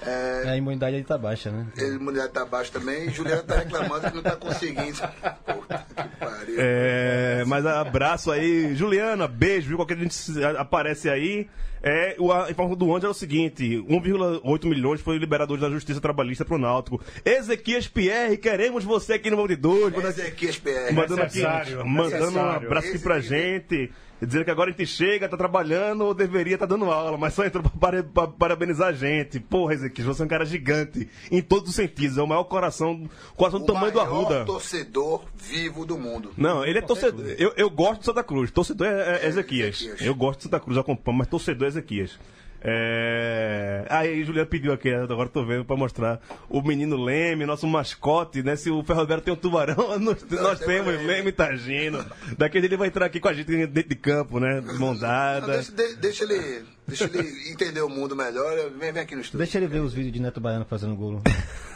[0.06, 1.66] É, A imunidade aí tá baixa, né?
[1.76, 3.08] ele, mulher tá abaixo também.
[3.08, 4.98] E Juliana tá reclamando que não tá conseguindo.
[5.44, 6.54] Puta que pariu.
[6.58, 9.76] É, mas abraço aí, Juliana, beijo, viu?
[9.76, 10.16] Qualquer gente
[10.56, 11.48] aparece aí.
[11.82, 15.70] É, o- a informação do Anjo é o seguinte: 1,8 milhões foi liberado hoje da
[15.70, 17.00] Justiça Trabalhista pro Náutico.
[17.24, 19.94] Ezequias Pierre, queremos você aqui no Balde 2.
[20.04, 20.92] Ezequias PR.
[20.92, 21.42] Mandando aqui,
[21.86, 23.90] mandando um abraço aqui pra gente.
[24.20, 27.44] Dizendo que agora a gente chega, tá trabalhando ou deveria estar dando aula, mas só
[27.44, 29.40] entrou pra, para- pra parabenizar a gente.
[29.40, 32.18] Porra, Ezequias, você é um cara gigante em todos os sentidos.
[32.18, 34.44] É o maior coração, coração do o tamanho do maior Arruda.
[34.44, 36.32] torcedor vivo do mundo.
[36.36, 37.24] Não, ele é torcedor.
[37.38, 38.50] Eu, eu gosto de Santa Cruz.
[38.50, 39.80] Torcedor é, é Ezequias.
[39.80, 40.00] Ezequias.
[40.02, 42.18] Eu gosto de Santa Cruz, eu acompanho, mas torcedor é Ezequias.
[42.62, 43.49] É...
[43.90, 48.54] Aí, Juliana pediu aqui, agora tô vendo pra mostrar o menino Leme, nosso mascote, né?
[48.56, 52.04] Se o Ferroviário tem um tubarão, nós, nós temos Leme e Tagino.
[52.38, 54.60] Daqui ele vai entrar aqui com a gente dentro de campo, né?
[54.60, 55.54] De mão Não, dada.
[55.54, 58.70] deixa, de- deixa ele, deixa ele entender o mundo melhor.
[58.78, 59.38] Vem, vem aqui no estúdio.
[59.38, 61.20] Deixa ele ver os vídeos de Neto Baiano fazendo golo.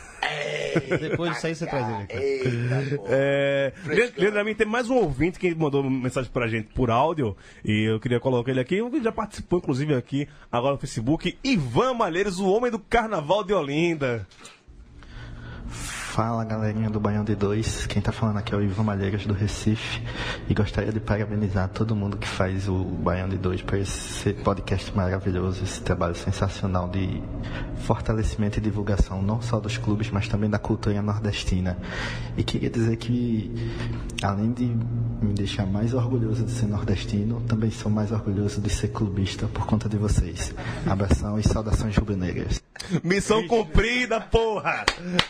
[1.00, 2.16] Depois disso aí você traz ele aqui.
[2.16, 3.08] Eita, porra.
[3.10, 3.72] É.
[4.16, 7.84] Leandro, a mim tem mais um ouvinte que mandou mensagem pra gente por áudio e
[7.84, 8.76] eu queria colocar ele aqui.
[8.76, 11.36] Ele já participou, inclusive, aqui agora no Facebook.
[11.44, 14.26] Ivan Malheiros, o homem do carnaval de Olinda.
[16.14, 19.34] Fala galerinha do Baião de Dois, quem tá falando aqui é o Ivan Malheiros do
[19.34, 20.00] Recife
[20.48, 24.96] e gostaria de parabenizar todo mundo que faz o Baião de Dois por esse podcast
[24.96, 27.20] maravilhoso, esse trabalho sensacional de
[27.78, 31.76] fortalecimento e divulgação não só dos clubes, mas também da cultura nordestina.
[32.36, 33.52] E queria dizer que,
[34.22, 38.88] além de me deixar mais orgulhoso de ser nordestino, também sou mais orgulhoso de ser
[38.88, 40.54] clubista por conta de vocês.
[40.86, 42.62] Abração e saudações rubro-negras.
[43.02, 44.84] Missão cumprida, porra!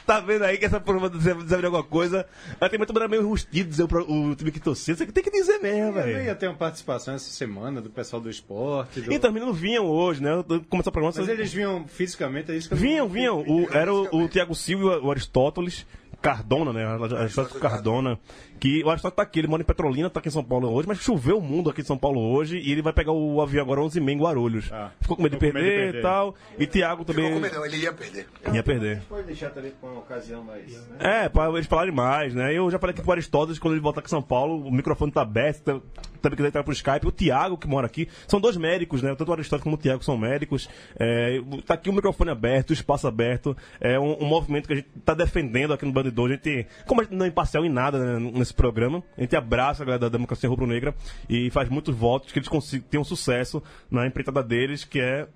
[0.07, 2.27] Tá vendo aí que essa porra dizer, dizer alguma coisa?
[2.61, 4.97] Ela tem muito meio rustido dizer o, o time que torceu.
[4.97, 6.37] Você tem que dizer mesmo, Eu ia velho.
[6.37, 9.01] ter uma participação essa semana do pessoal do esporte.
[9.01, 10.31] do- Então, os meninos vinham hoje, né?
[10.69, 11.13] Começou o programa.
[11.17, 13.41] Mas eles vinham fisicamente, é isso que eu Vinham, vinham.
[13.41, 15.87] O- era o, o Tiago Silva e o Aristóteles.
[16.23, 16.87] Cardona, né?
[16.87, 18.19] Aristóteles Cardona,
[18.61, 20.89] que o Aristóteles tá aqui, ele mora em Petrolina, tá aqui em São Paulo hoje,
[20.89, 23.63] mas choveu o mundo aqui em São Paulo hoje e ele vai pegar o avião
[23.63, 24.65] agora 11 h em Guarulhos.
[25.01, 26.35] Ficou com medo de ficou com medo de perder e tal.
[26.59, 28.27] E Thiago também Ficou com medo, ele ia perder.
[28.53, 29.03] ia perder.
[29.09, 30.71] Pode deixar também com uma ocasião mais.
[30.89, 30.97] Né?
[31.25, 32.53] É, pra eles falarem mais, né?
[32.57, 34.73] Eu já falei aqui com o Aristóteles, quando ele voltar aqui em São Paulo, o
[34.73, 35.81] microfone tá aberto, tá-
[36.23, 37.07] também quiser entrar pro Skype.
[37.07, 39.15] O Thiago, que mora aqui, são dois médicos, né?
[39.15, 40.71] Tanto o Aristóteles como o Thiago são médicos.
[40.99, 43.55] É, tá aqui o microfone aberto, o espaço aberto.
[43.79, 46.31] É um, um movimento que a gente tá defendendo aqui no Bandidor.
[46.31, 49.35] A gente, como a gente não é imparcial em nada né, nesse programa, a gente
[49.35, 50.95] abraça a galera da democracia rubro-negra
[51.29, 55.27] e faz muitos votos que eles consigam, tenham sucesso na empreitada deles, que é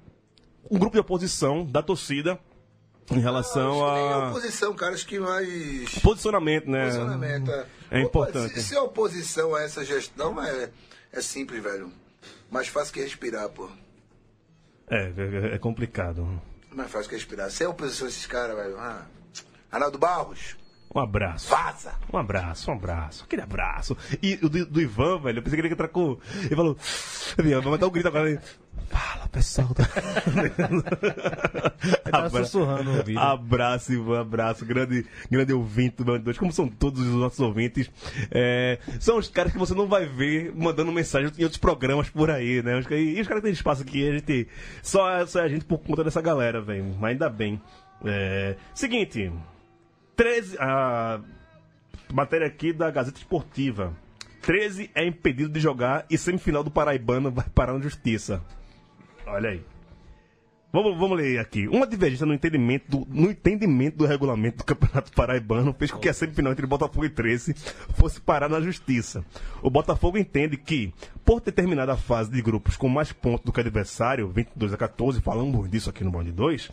[0.70, 2.38] um grupo de oposição da torcida
[3.10, 5.98] em relação Nem a a oposição, cara, acho que mais.
[6.00, 6.84] posicionamento, né?
[6.84, 7.50] Posicionamento.
[7.50, 8.54] É, É importante.
[8.54, 10.68] Se, se a oposição a essa gestão é,
[11.10, 11.90] é simples, velho.
[12.50, 13.70] Mais fácil que respirar, pô.
[14.90, 16.40] É, é, é complicado.
[16.70, 17.50] Mais fácil que respirar.
[17.50, 18.76] Se é oposição a esses caras, velho.
[18.78, 19.06] Ah.
[19.72, 20.56] Arnaldo Barros,
[20.94, 21.50] Um abraço.
[21.50, 21.92] vaza!
[22.12, 23.24] Um abraço, um abraço.
[23.24, 23.96] Aquele abraço.
[24.22, 26.18] E o do, do Ivan, velho, eu pensei que ele ia entrar com.
[26.44, 26.76] Ele falou.
[27.38, 28.30] Ivan, vai dar um grito agora.
[28.30, 28.40] Ele,
[28.88, 29.68] Fala, pessoal.
[31.82, 33.18] Ele tava sussurrando ouvido.
[33.18, 34.64] Abraço, Ivan, abraço.
[34.64, 37.90] Grande, grande ouvinte do Band 2, como são todos os nossos ouvintes.
[38.30, 42.30] É, são os caras que você não vai ver mandando mensagem em outros programas por
[42.30, 42.80] aí, né?
[42.90, 44.48] E os caras que têm espaço aqui, a gente.
[44.82, 46.96] Só, só é a gente por conta dessa galera, velho.
[46.98, 47.60] Mas ainda bem.
[48.04, 49.30] É, seguinte.
[50.18, 50.56] 13.
[50.58, 51.20] A
[52.12, 53.96] matéria aqui da Gazeta Esportiva.
[54.42, 58.42] 13 é impedido de jogar e semifinal do Paraibano vai parar na justiça.
[59.24, 59.62] Olha aí.
[60.72, 61.68] Vamos, vamos ler aqui.
[61.68, 66.08] Uma divergência no entendimento, do, no entendimento do regulamento do Campeonato Paraibano fez com que
[66.08, 67.54] a semifinal entre Botafogo e 13
[67.94, 69.24] fosse parar na justiça.
[69.62, 70.92] O Botafogo entende que,
[71.24, 74.76] por ter terminado a fase de grupos com mais pontos do que adversário, 22 a
[74.76, 76.70] 14, falamos disso aqui no Bond 2,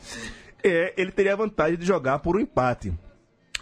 [0.63, 2.91] é, ele teria a vantagem de jogar por um empate.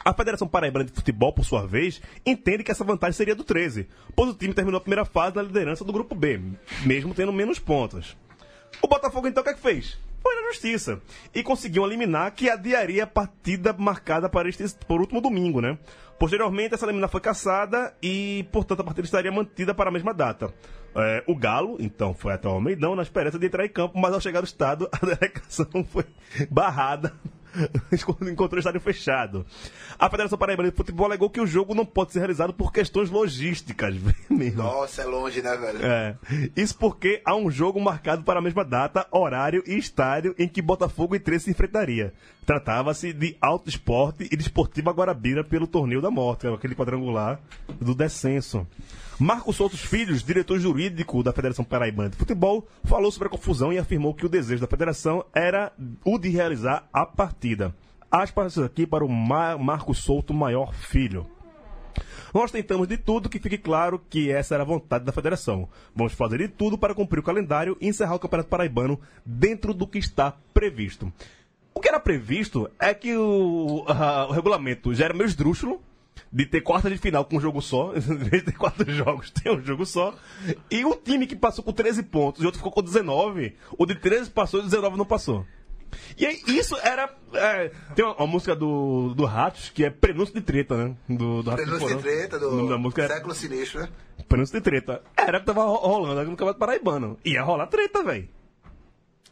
[0.03, 3.87] A Federação Paraibana de Futebol, por sua vez, entende que essa vantagem seria do 13,
[4.15, 6.41] pois o time terminou a primeira fase na liderança do grupo B,
[6.85, 8.17] mesmo tendo menos pontos.
[8.81, 9.97] O Botafogo, então, o que é que fez?
[10.21, 11.01] Foi na justiça.
[11.33, 15.77] E conseguiu eliminar que adiaria a partida marcada para este por último domingo, né?
[16.19, 20.53] Posteriormente, essa liminar foi cassada e, portanto, a partida estaria mantida para a mesma data.
[20.95, 24.13] É, o Galo, então, foi até o Almeidão na esperança de entrar em campo, mas
[24.13, 26.05] ao chegar no estado, a delegação foi
[26.49, 27.13] barrada
[28.31, 29.45] encontrou o estádio fechado.
[29.97, 33.09] A Federação Paraibana de Futebol alegou que o jogo não pode ser realizado por questões
[33.09, 33.95] logísticas.
[34.55, 35.79] Nossa, é longe, né, velho?
[35.85, 36.15] É.
[36.55, 40.61] Isso porque há um jogo marcado para a mesma data, horário e estádio em que
[40.61, 42.13] Botafogo e 13 se enfrentaria.
[42.45, 47.39] Tratava-se de Alto Esporte e Desportiva Guarabira pelo Torneio da Morte, aquele quadrangular
[47.79, 48.67] do descenso.
[49.17, 53.77] Marcos Soutos Filhos, diretor jurídico da Federação Paraibana de Futebol, falou sobre a confusão e
[53.77, 55.71] afirmou que o desejo da federação era
[56.03, 57.73] o de realizar a partida.
[58.11, 61.25] Aspas aqui para o Mar Marcos Souto Maior Filho.
[62.33, 65.69] Nós tentamos de tudo que fique claro que essa era a vontade da federação.
[65.95, 69.87] Vamos fazer de tudo para cumprir o calendário e encerrar o Campeonato Paraibano dentro do
[69.87, 71.13] que está previsto.
[71.75, 75.81] O que era previsto é que o, ah, o regulamento já era meio esdrúxulo,
[76.31, 79.31] de ter quarta de final com um jogo só, em vez de ter quatro jogos,
[79.31, 80.13] tem um jogo só.
[80.69, 83.85] E o time que passou com 13 pontos e o outro ficou com 19, o
[83.85, 85.45] de 13 passou e o 19 não passou.
[86.17, 87.07] E aí, isso era.
[87.33, 90.95] é, tem uma, uma música do, do Ratos que é Prenúncio de Treta, né?
[91.07, 92.01] Do, do Ratos Prenúncio de Porão.
[92.01, 93.89] treta O nome da do música é século sinistro, né?
[94.27, 95.03] Prenúncio de Treta.
[95.15, 97.17] Era que tava ro- rolando aqui no Campeonato Paraibano.
[97.23, 98.27] Ia rolar treta, velho.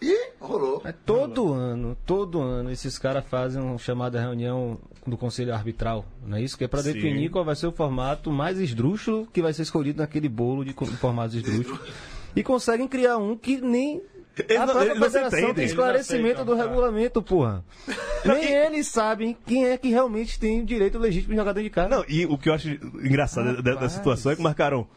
[0.02, 0.82] E rolou.
[0.84, 6.38] É todo ano, todo ano, esses caras fazem uma chamada reunião do Conselho Arbitral, não
[6.38, 6.58] é isso?
[6.58, 6.94] Que é pra Sim.
[6.94, 10.74] definir qual vai ser o formato mais esdrúxulo que vai ser escolhido naquele bolo de
[10.74, 11.80] formatos esdrúxulos.
[12.36, 14.02] E conseguem criar um que nem
[14.38, 15.54] Eles a não- própria federação entendem.
[15.56, 17.64] tem esclarecimento do regulamento, porra.
[18.26, 21.74] Nem eles sabem quem é que realmente tem o direito legítimo de jogar dentro de
[21.76, 21.90] casa.
[21.90, 24.88] Não, e o que eu acho engraçado da, da situação é que marcaram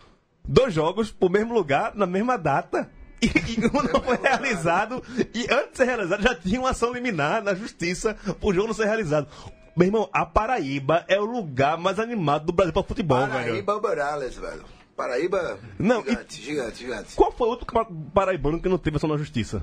[0.47, 2.91] dois jogos pro mesmo lugar, na mesma data.
[3.23, 5.03] E, e um não foi realizado.
[5.35, 8.75] E antes de ser realizado, já tinha uma ação liminar na justiça pro jogo não
[8.75, 9.29] ser realizado.
[9.77, 13.33] Meu irmão, a Paraíba é o lugar mais animado do Brasil pra futebol, velho.
[13.33, 14.65] Paraíba Morales, velho.
[14.97, 15.59] Paraíba.
[15.79, 17.17] Não, e- gigante, gigante, gigante.
[17.17, 19.63] Qual foi outro campeonato paraibano que não teve ação na justiça?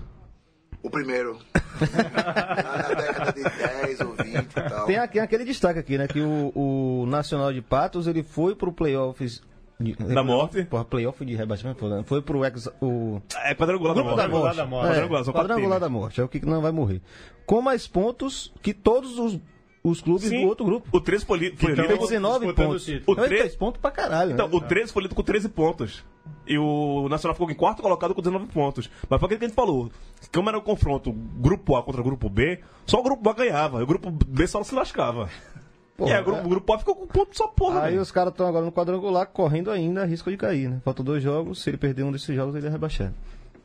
[0.84, 1.38] O primeiro.
[1.80, 4.86] Lá na década de 10 ou 20 e tal.
[4.88, 6.08] Tem aqui, aquele destaque aqui, né?
[6.08, 9.42] Que o, o Nacional de Patos ele foi pro playoffs.
[9.82, 10.64] De- Da morte?
[10.66, 14.56] Porra, playoff de rebaixamento, foi, pro ex, o É quadrangular da da morte.
[14.58, 14.86] da morte.
[14.86, 17.02] É, Quadrangular, quatro quadrangular da morte, é o que não vai morrer.
[17.46, 19.40] Com mais pontos que todos os,
[19.84, 20.88] os clubes Sim, do outro grupo.
[20.92, 21.88] O 13 foi, Então, líder.
[21.88, 22.84] Tem 19 disputando pontos.
[22.84, 23.18] o título.
[23.18, 24.56] O Não, tre- 3 pontos pra caralho, Então, né?
[24.56, 26.04] o 13 foi lido com 13 pontos.
[26.46, 28.90] E o Nacional ficou em quarto colocado com 19 pontos.
[29.10, 29.90] Mas foi aquilo que a gente falou.
[30.34, 33.80] Como era o confronto grupo A contra grupo B, só o grupo A ganhava.
[33.80, 35.30] E o grupo B só se lascava.
[36.08, 37.82] E aí, o grupo, o grupo A ficou com ponto só porra.
[37.84, 38.02] Aí velho.
[38.02, 40.82] os caras estão agora no quadrangular correndo ainda, risco de cair, né?
[40.84, 43.14] Faltam dois jogos, se ele perder um desses jogos, ele é rebaixado.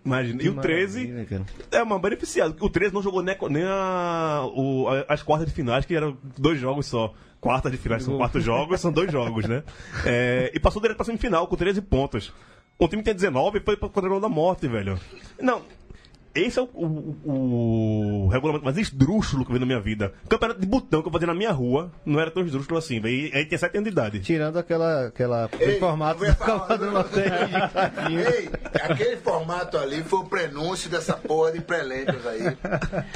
[0.05, 0.41] Imagina.
[0.41, 1.45] E Que o 13 maravilha, cara.
[1.73, 2.55] é uma beneficiada.
[2.61, 6.17] O 13 não jogou nem, a- nem a- o- as quartas de finais, que eram
[6.39, 7.13] dois jogos só.
[7.41, 9.63] Quartas de finais são quatro jogos, são dois jogos, né?
[10.05, 12.33] É, e passou direto pra semifinal com 13 pontos.
[12.81, 14.99] Um time tem 19 foi pra quadrangular da morte, velho.
[15.41, 15.63] Não.
[16.37, 16.69] Esse é o,
[17.25, 20.13] o- o regulamento mais esdrúxulo que eu vi na minha vida.
[20.29, 23.01] Campeonato de botão que eu fazia na minha rua não era tão esdrúxulo assim.
[23.05, 24.21] E aí tinha 7 anos de idade.
[24.21, 26.87] Tirando aquela, aquela Ei, formato eu ia da falar- Copa do.
[28.11, 28.51] Ei,
[28.83, 32.57] aquele formato ali foi o prenúncio dessa porra de pré-lentes aí.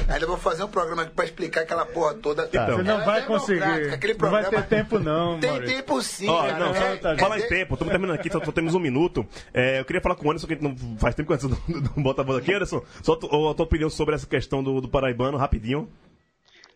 [0.08, 2.44] Ainda vou fazer um programa aqui pra explicar aquela porra toda.
[2.48, 2.66] Então.
[2.76, 3.62] Você não Ela é vai conseguir.
[3.92, 4.62] Aquele Não vai programa...
[4.66, 5.76] ter tempo não, Tem Maurício.
[5.76, 6.58] tempo sim, Ó, cara.
[6.58, 9.26] não, É, só- quer fala em tempo, estamos terminando aqui, só, só temos um minuto.
[9.52, 11.80] É, eu queria falar com o Anderson, que não faz tempo que o Anderson não,
[11.96, 12.52] não bota a bola aqui.
[12.52, 15.88] Anderson, só tu- a tua opinião sobre essa questão do, do Paraibano, rapidinho.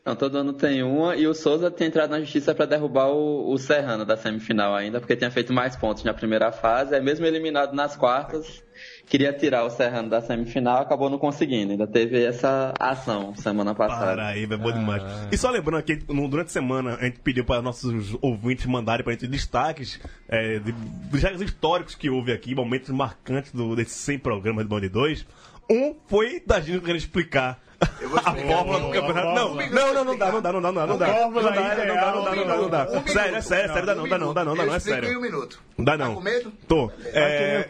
[0.05, 3.51] Não, todo ano tem uma e o Souza tem entrado na justiça para derrubar o,
[3.51, 7.24] o Serrano da semifinal ainda, porque tinha feito mais pontos na primeira fase, é mesmo
[7.24, 8.62] eliminado nas quartas,
[9.07, 11.72] queria tirar o Serrano da semifinal, acabou não conseguindo.
[11.72, 14.12] Ainda teve essa ação semana passada.
[14.12, 15.03] Para aí, é bom demais.
[15.32, 19.14] E só lembrando que durante a semana a gente pediu para nossos ouvintes mandarem para
[19.14, 23.95] a gente destaques é, de, dos jogos históricos que houve aqui, momentos marcantes do, desses
[23.97, 25.26] 100 programas do Band 2.
[25.71, 27.64] Um foi da gente querendo explicar.
[27.81, 29.35] A fórmula do campeonato.
[29.35, 31.07] Não, não, não, não dá, não dá, não dá, não dá, não dá.
[31.07, 32.85] Não dá, não dá, não dá, não dá, não dá, não dá.
[32.85, 33.12] Um minuto.
[33.12, 35.03] Sério, é sério, sério, dá não, dá não, dá não, dá não, é explico em
[35.03, 35.18] sério.
[35.18, 35.61] um minuto.
[35.77, 36.09] Não dá não.
[36.09, 36.53] Tá com medo?
[36.68, 36.91] Tô.
[37.07, 37.66] É,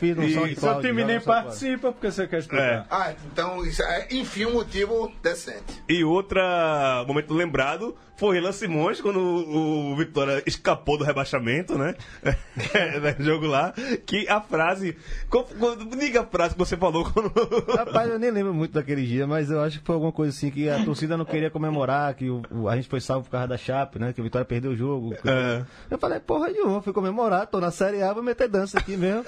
[0.59, 2.65] Seu time nem participa porque você quer explicar.
[2.65, 2.85] É.
[2.91, 5.83] Ah, então, isso é, enfim, um motivo decente.
[5.89, 11.95] E outra momento lembrado foi o Renan Simões, quando o, Vitória escapou do rebaixamento, né?
[13.19, 13.75] no jogo lá.
[14.07, 14.97] Que a frase.
[15.99, 17.33] diga a frase que você falou quando.
[17.77, 20.51] Rapaz, eu nem lembro muito daquele dia, mas eu acho que foi alguma coisa assim
[20.51, 23.47] que a torcida não queria comemorar, que o, o- a gente foi salvo por causa
[23.49, 24.13] da Chape, né?
[24.13, 25.15] Que o Vitória perdeu o jogo.
[25.25, 25.65] É.
[25.91, 29.25] Eu falei, porra nenhuma, fui comemorar, tô na Série A, vou meter dança aqui mesmo.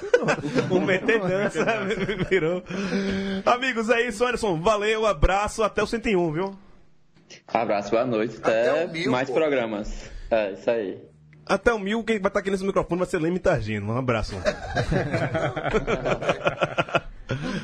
[0.70, 1.64] o meter dança
[2.28, 2.62] virou.
[3.44, 4.60] Amigos, é isso, Anderson.
[4.60, 6.54] Valeu, abraço, até o 101, viu?
[7.48, 9.34] Abraço, boa noite, até, Até mil, mais pô.
[9.34, 10.10] programas.
[10.30, 10.98] É, isso aí.
[11.48, 13.92] Até o mil, quem vai estar aqui nesse microfone vai ser Leme Targino.
[13.92, 14.34] Um abraço.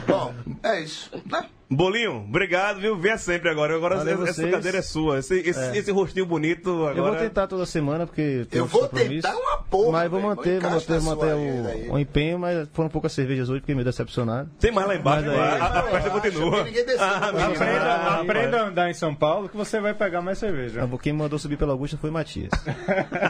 [0.07, 0.22] Bom,
[0.63, 1.11] é isso.
[1.31, 1.47] Né?
[1.75, 2.99] Bolinho, obrigado, viu?
[2.99, 3.75] Venha sempre agora.
[3.75, 4.51] Agora Valeu essa vocês.
[4.51, 5.21] cadeira é sua.
[5.21, 5.77] Esse, esse, É.
[5.79, 6.99] esse rostinho bonito agora.
[6.99, 10.61] Eu vou tentar toda semana, porque tem Eu vou tentar uma porra, Mas vou manter,
[10.61, 14.51] vou manter, manter o, o empenho, mas foram poucas cervejas hoje, fiquei meio decepcionado.
[14.61, 16.59] Tem mais lá embaixo, Mas a, aí- a, a festa continua.
[16.59, 17.29] que ninguém desceu Ah.
[17.29, 20.87] Aprenda, Ah, aprenda a andar em São Paulo que você vai pegar mais cerveja.
[21.03, 22.51] Quem mandou subir pela Augusta foi Matias.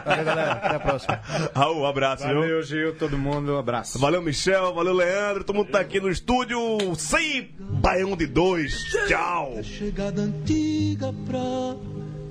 [0.05, 0.51] Valeu, galera.
[0.51, 1.21] Até a próxima.
[1.55, 2.41] Raul, abraço, viu?
[2.41, 3.97] Valeu, Gil, todo mundo, um abraço.
[3.99, 4.73] Valeu, Michel.
[4.73, 5.45] Valeu, Leandro.
[5.45, 6.59] Todo mundo tá aqui no estúdio
[6.95, 8.83] sem Baião de dois.
[9.07, 9.53] Tchau.
[9.55, 11.75] É chegada antiga pra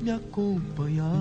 [0.01, 1.13] me acompanhar.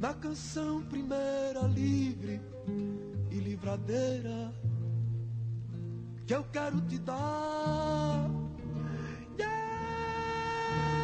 [0.00, 2.40] Na canção primeira, livre
[3.30, 4.52] e livradeira,
[6.26, 8.28] que eu quero te dar.
[9.38, 11.01] Yeah!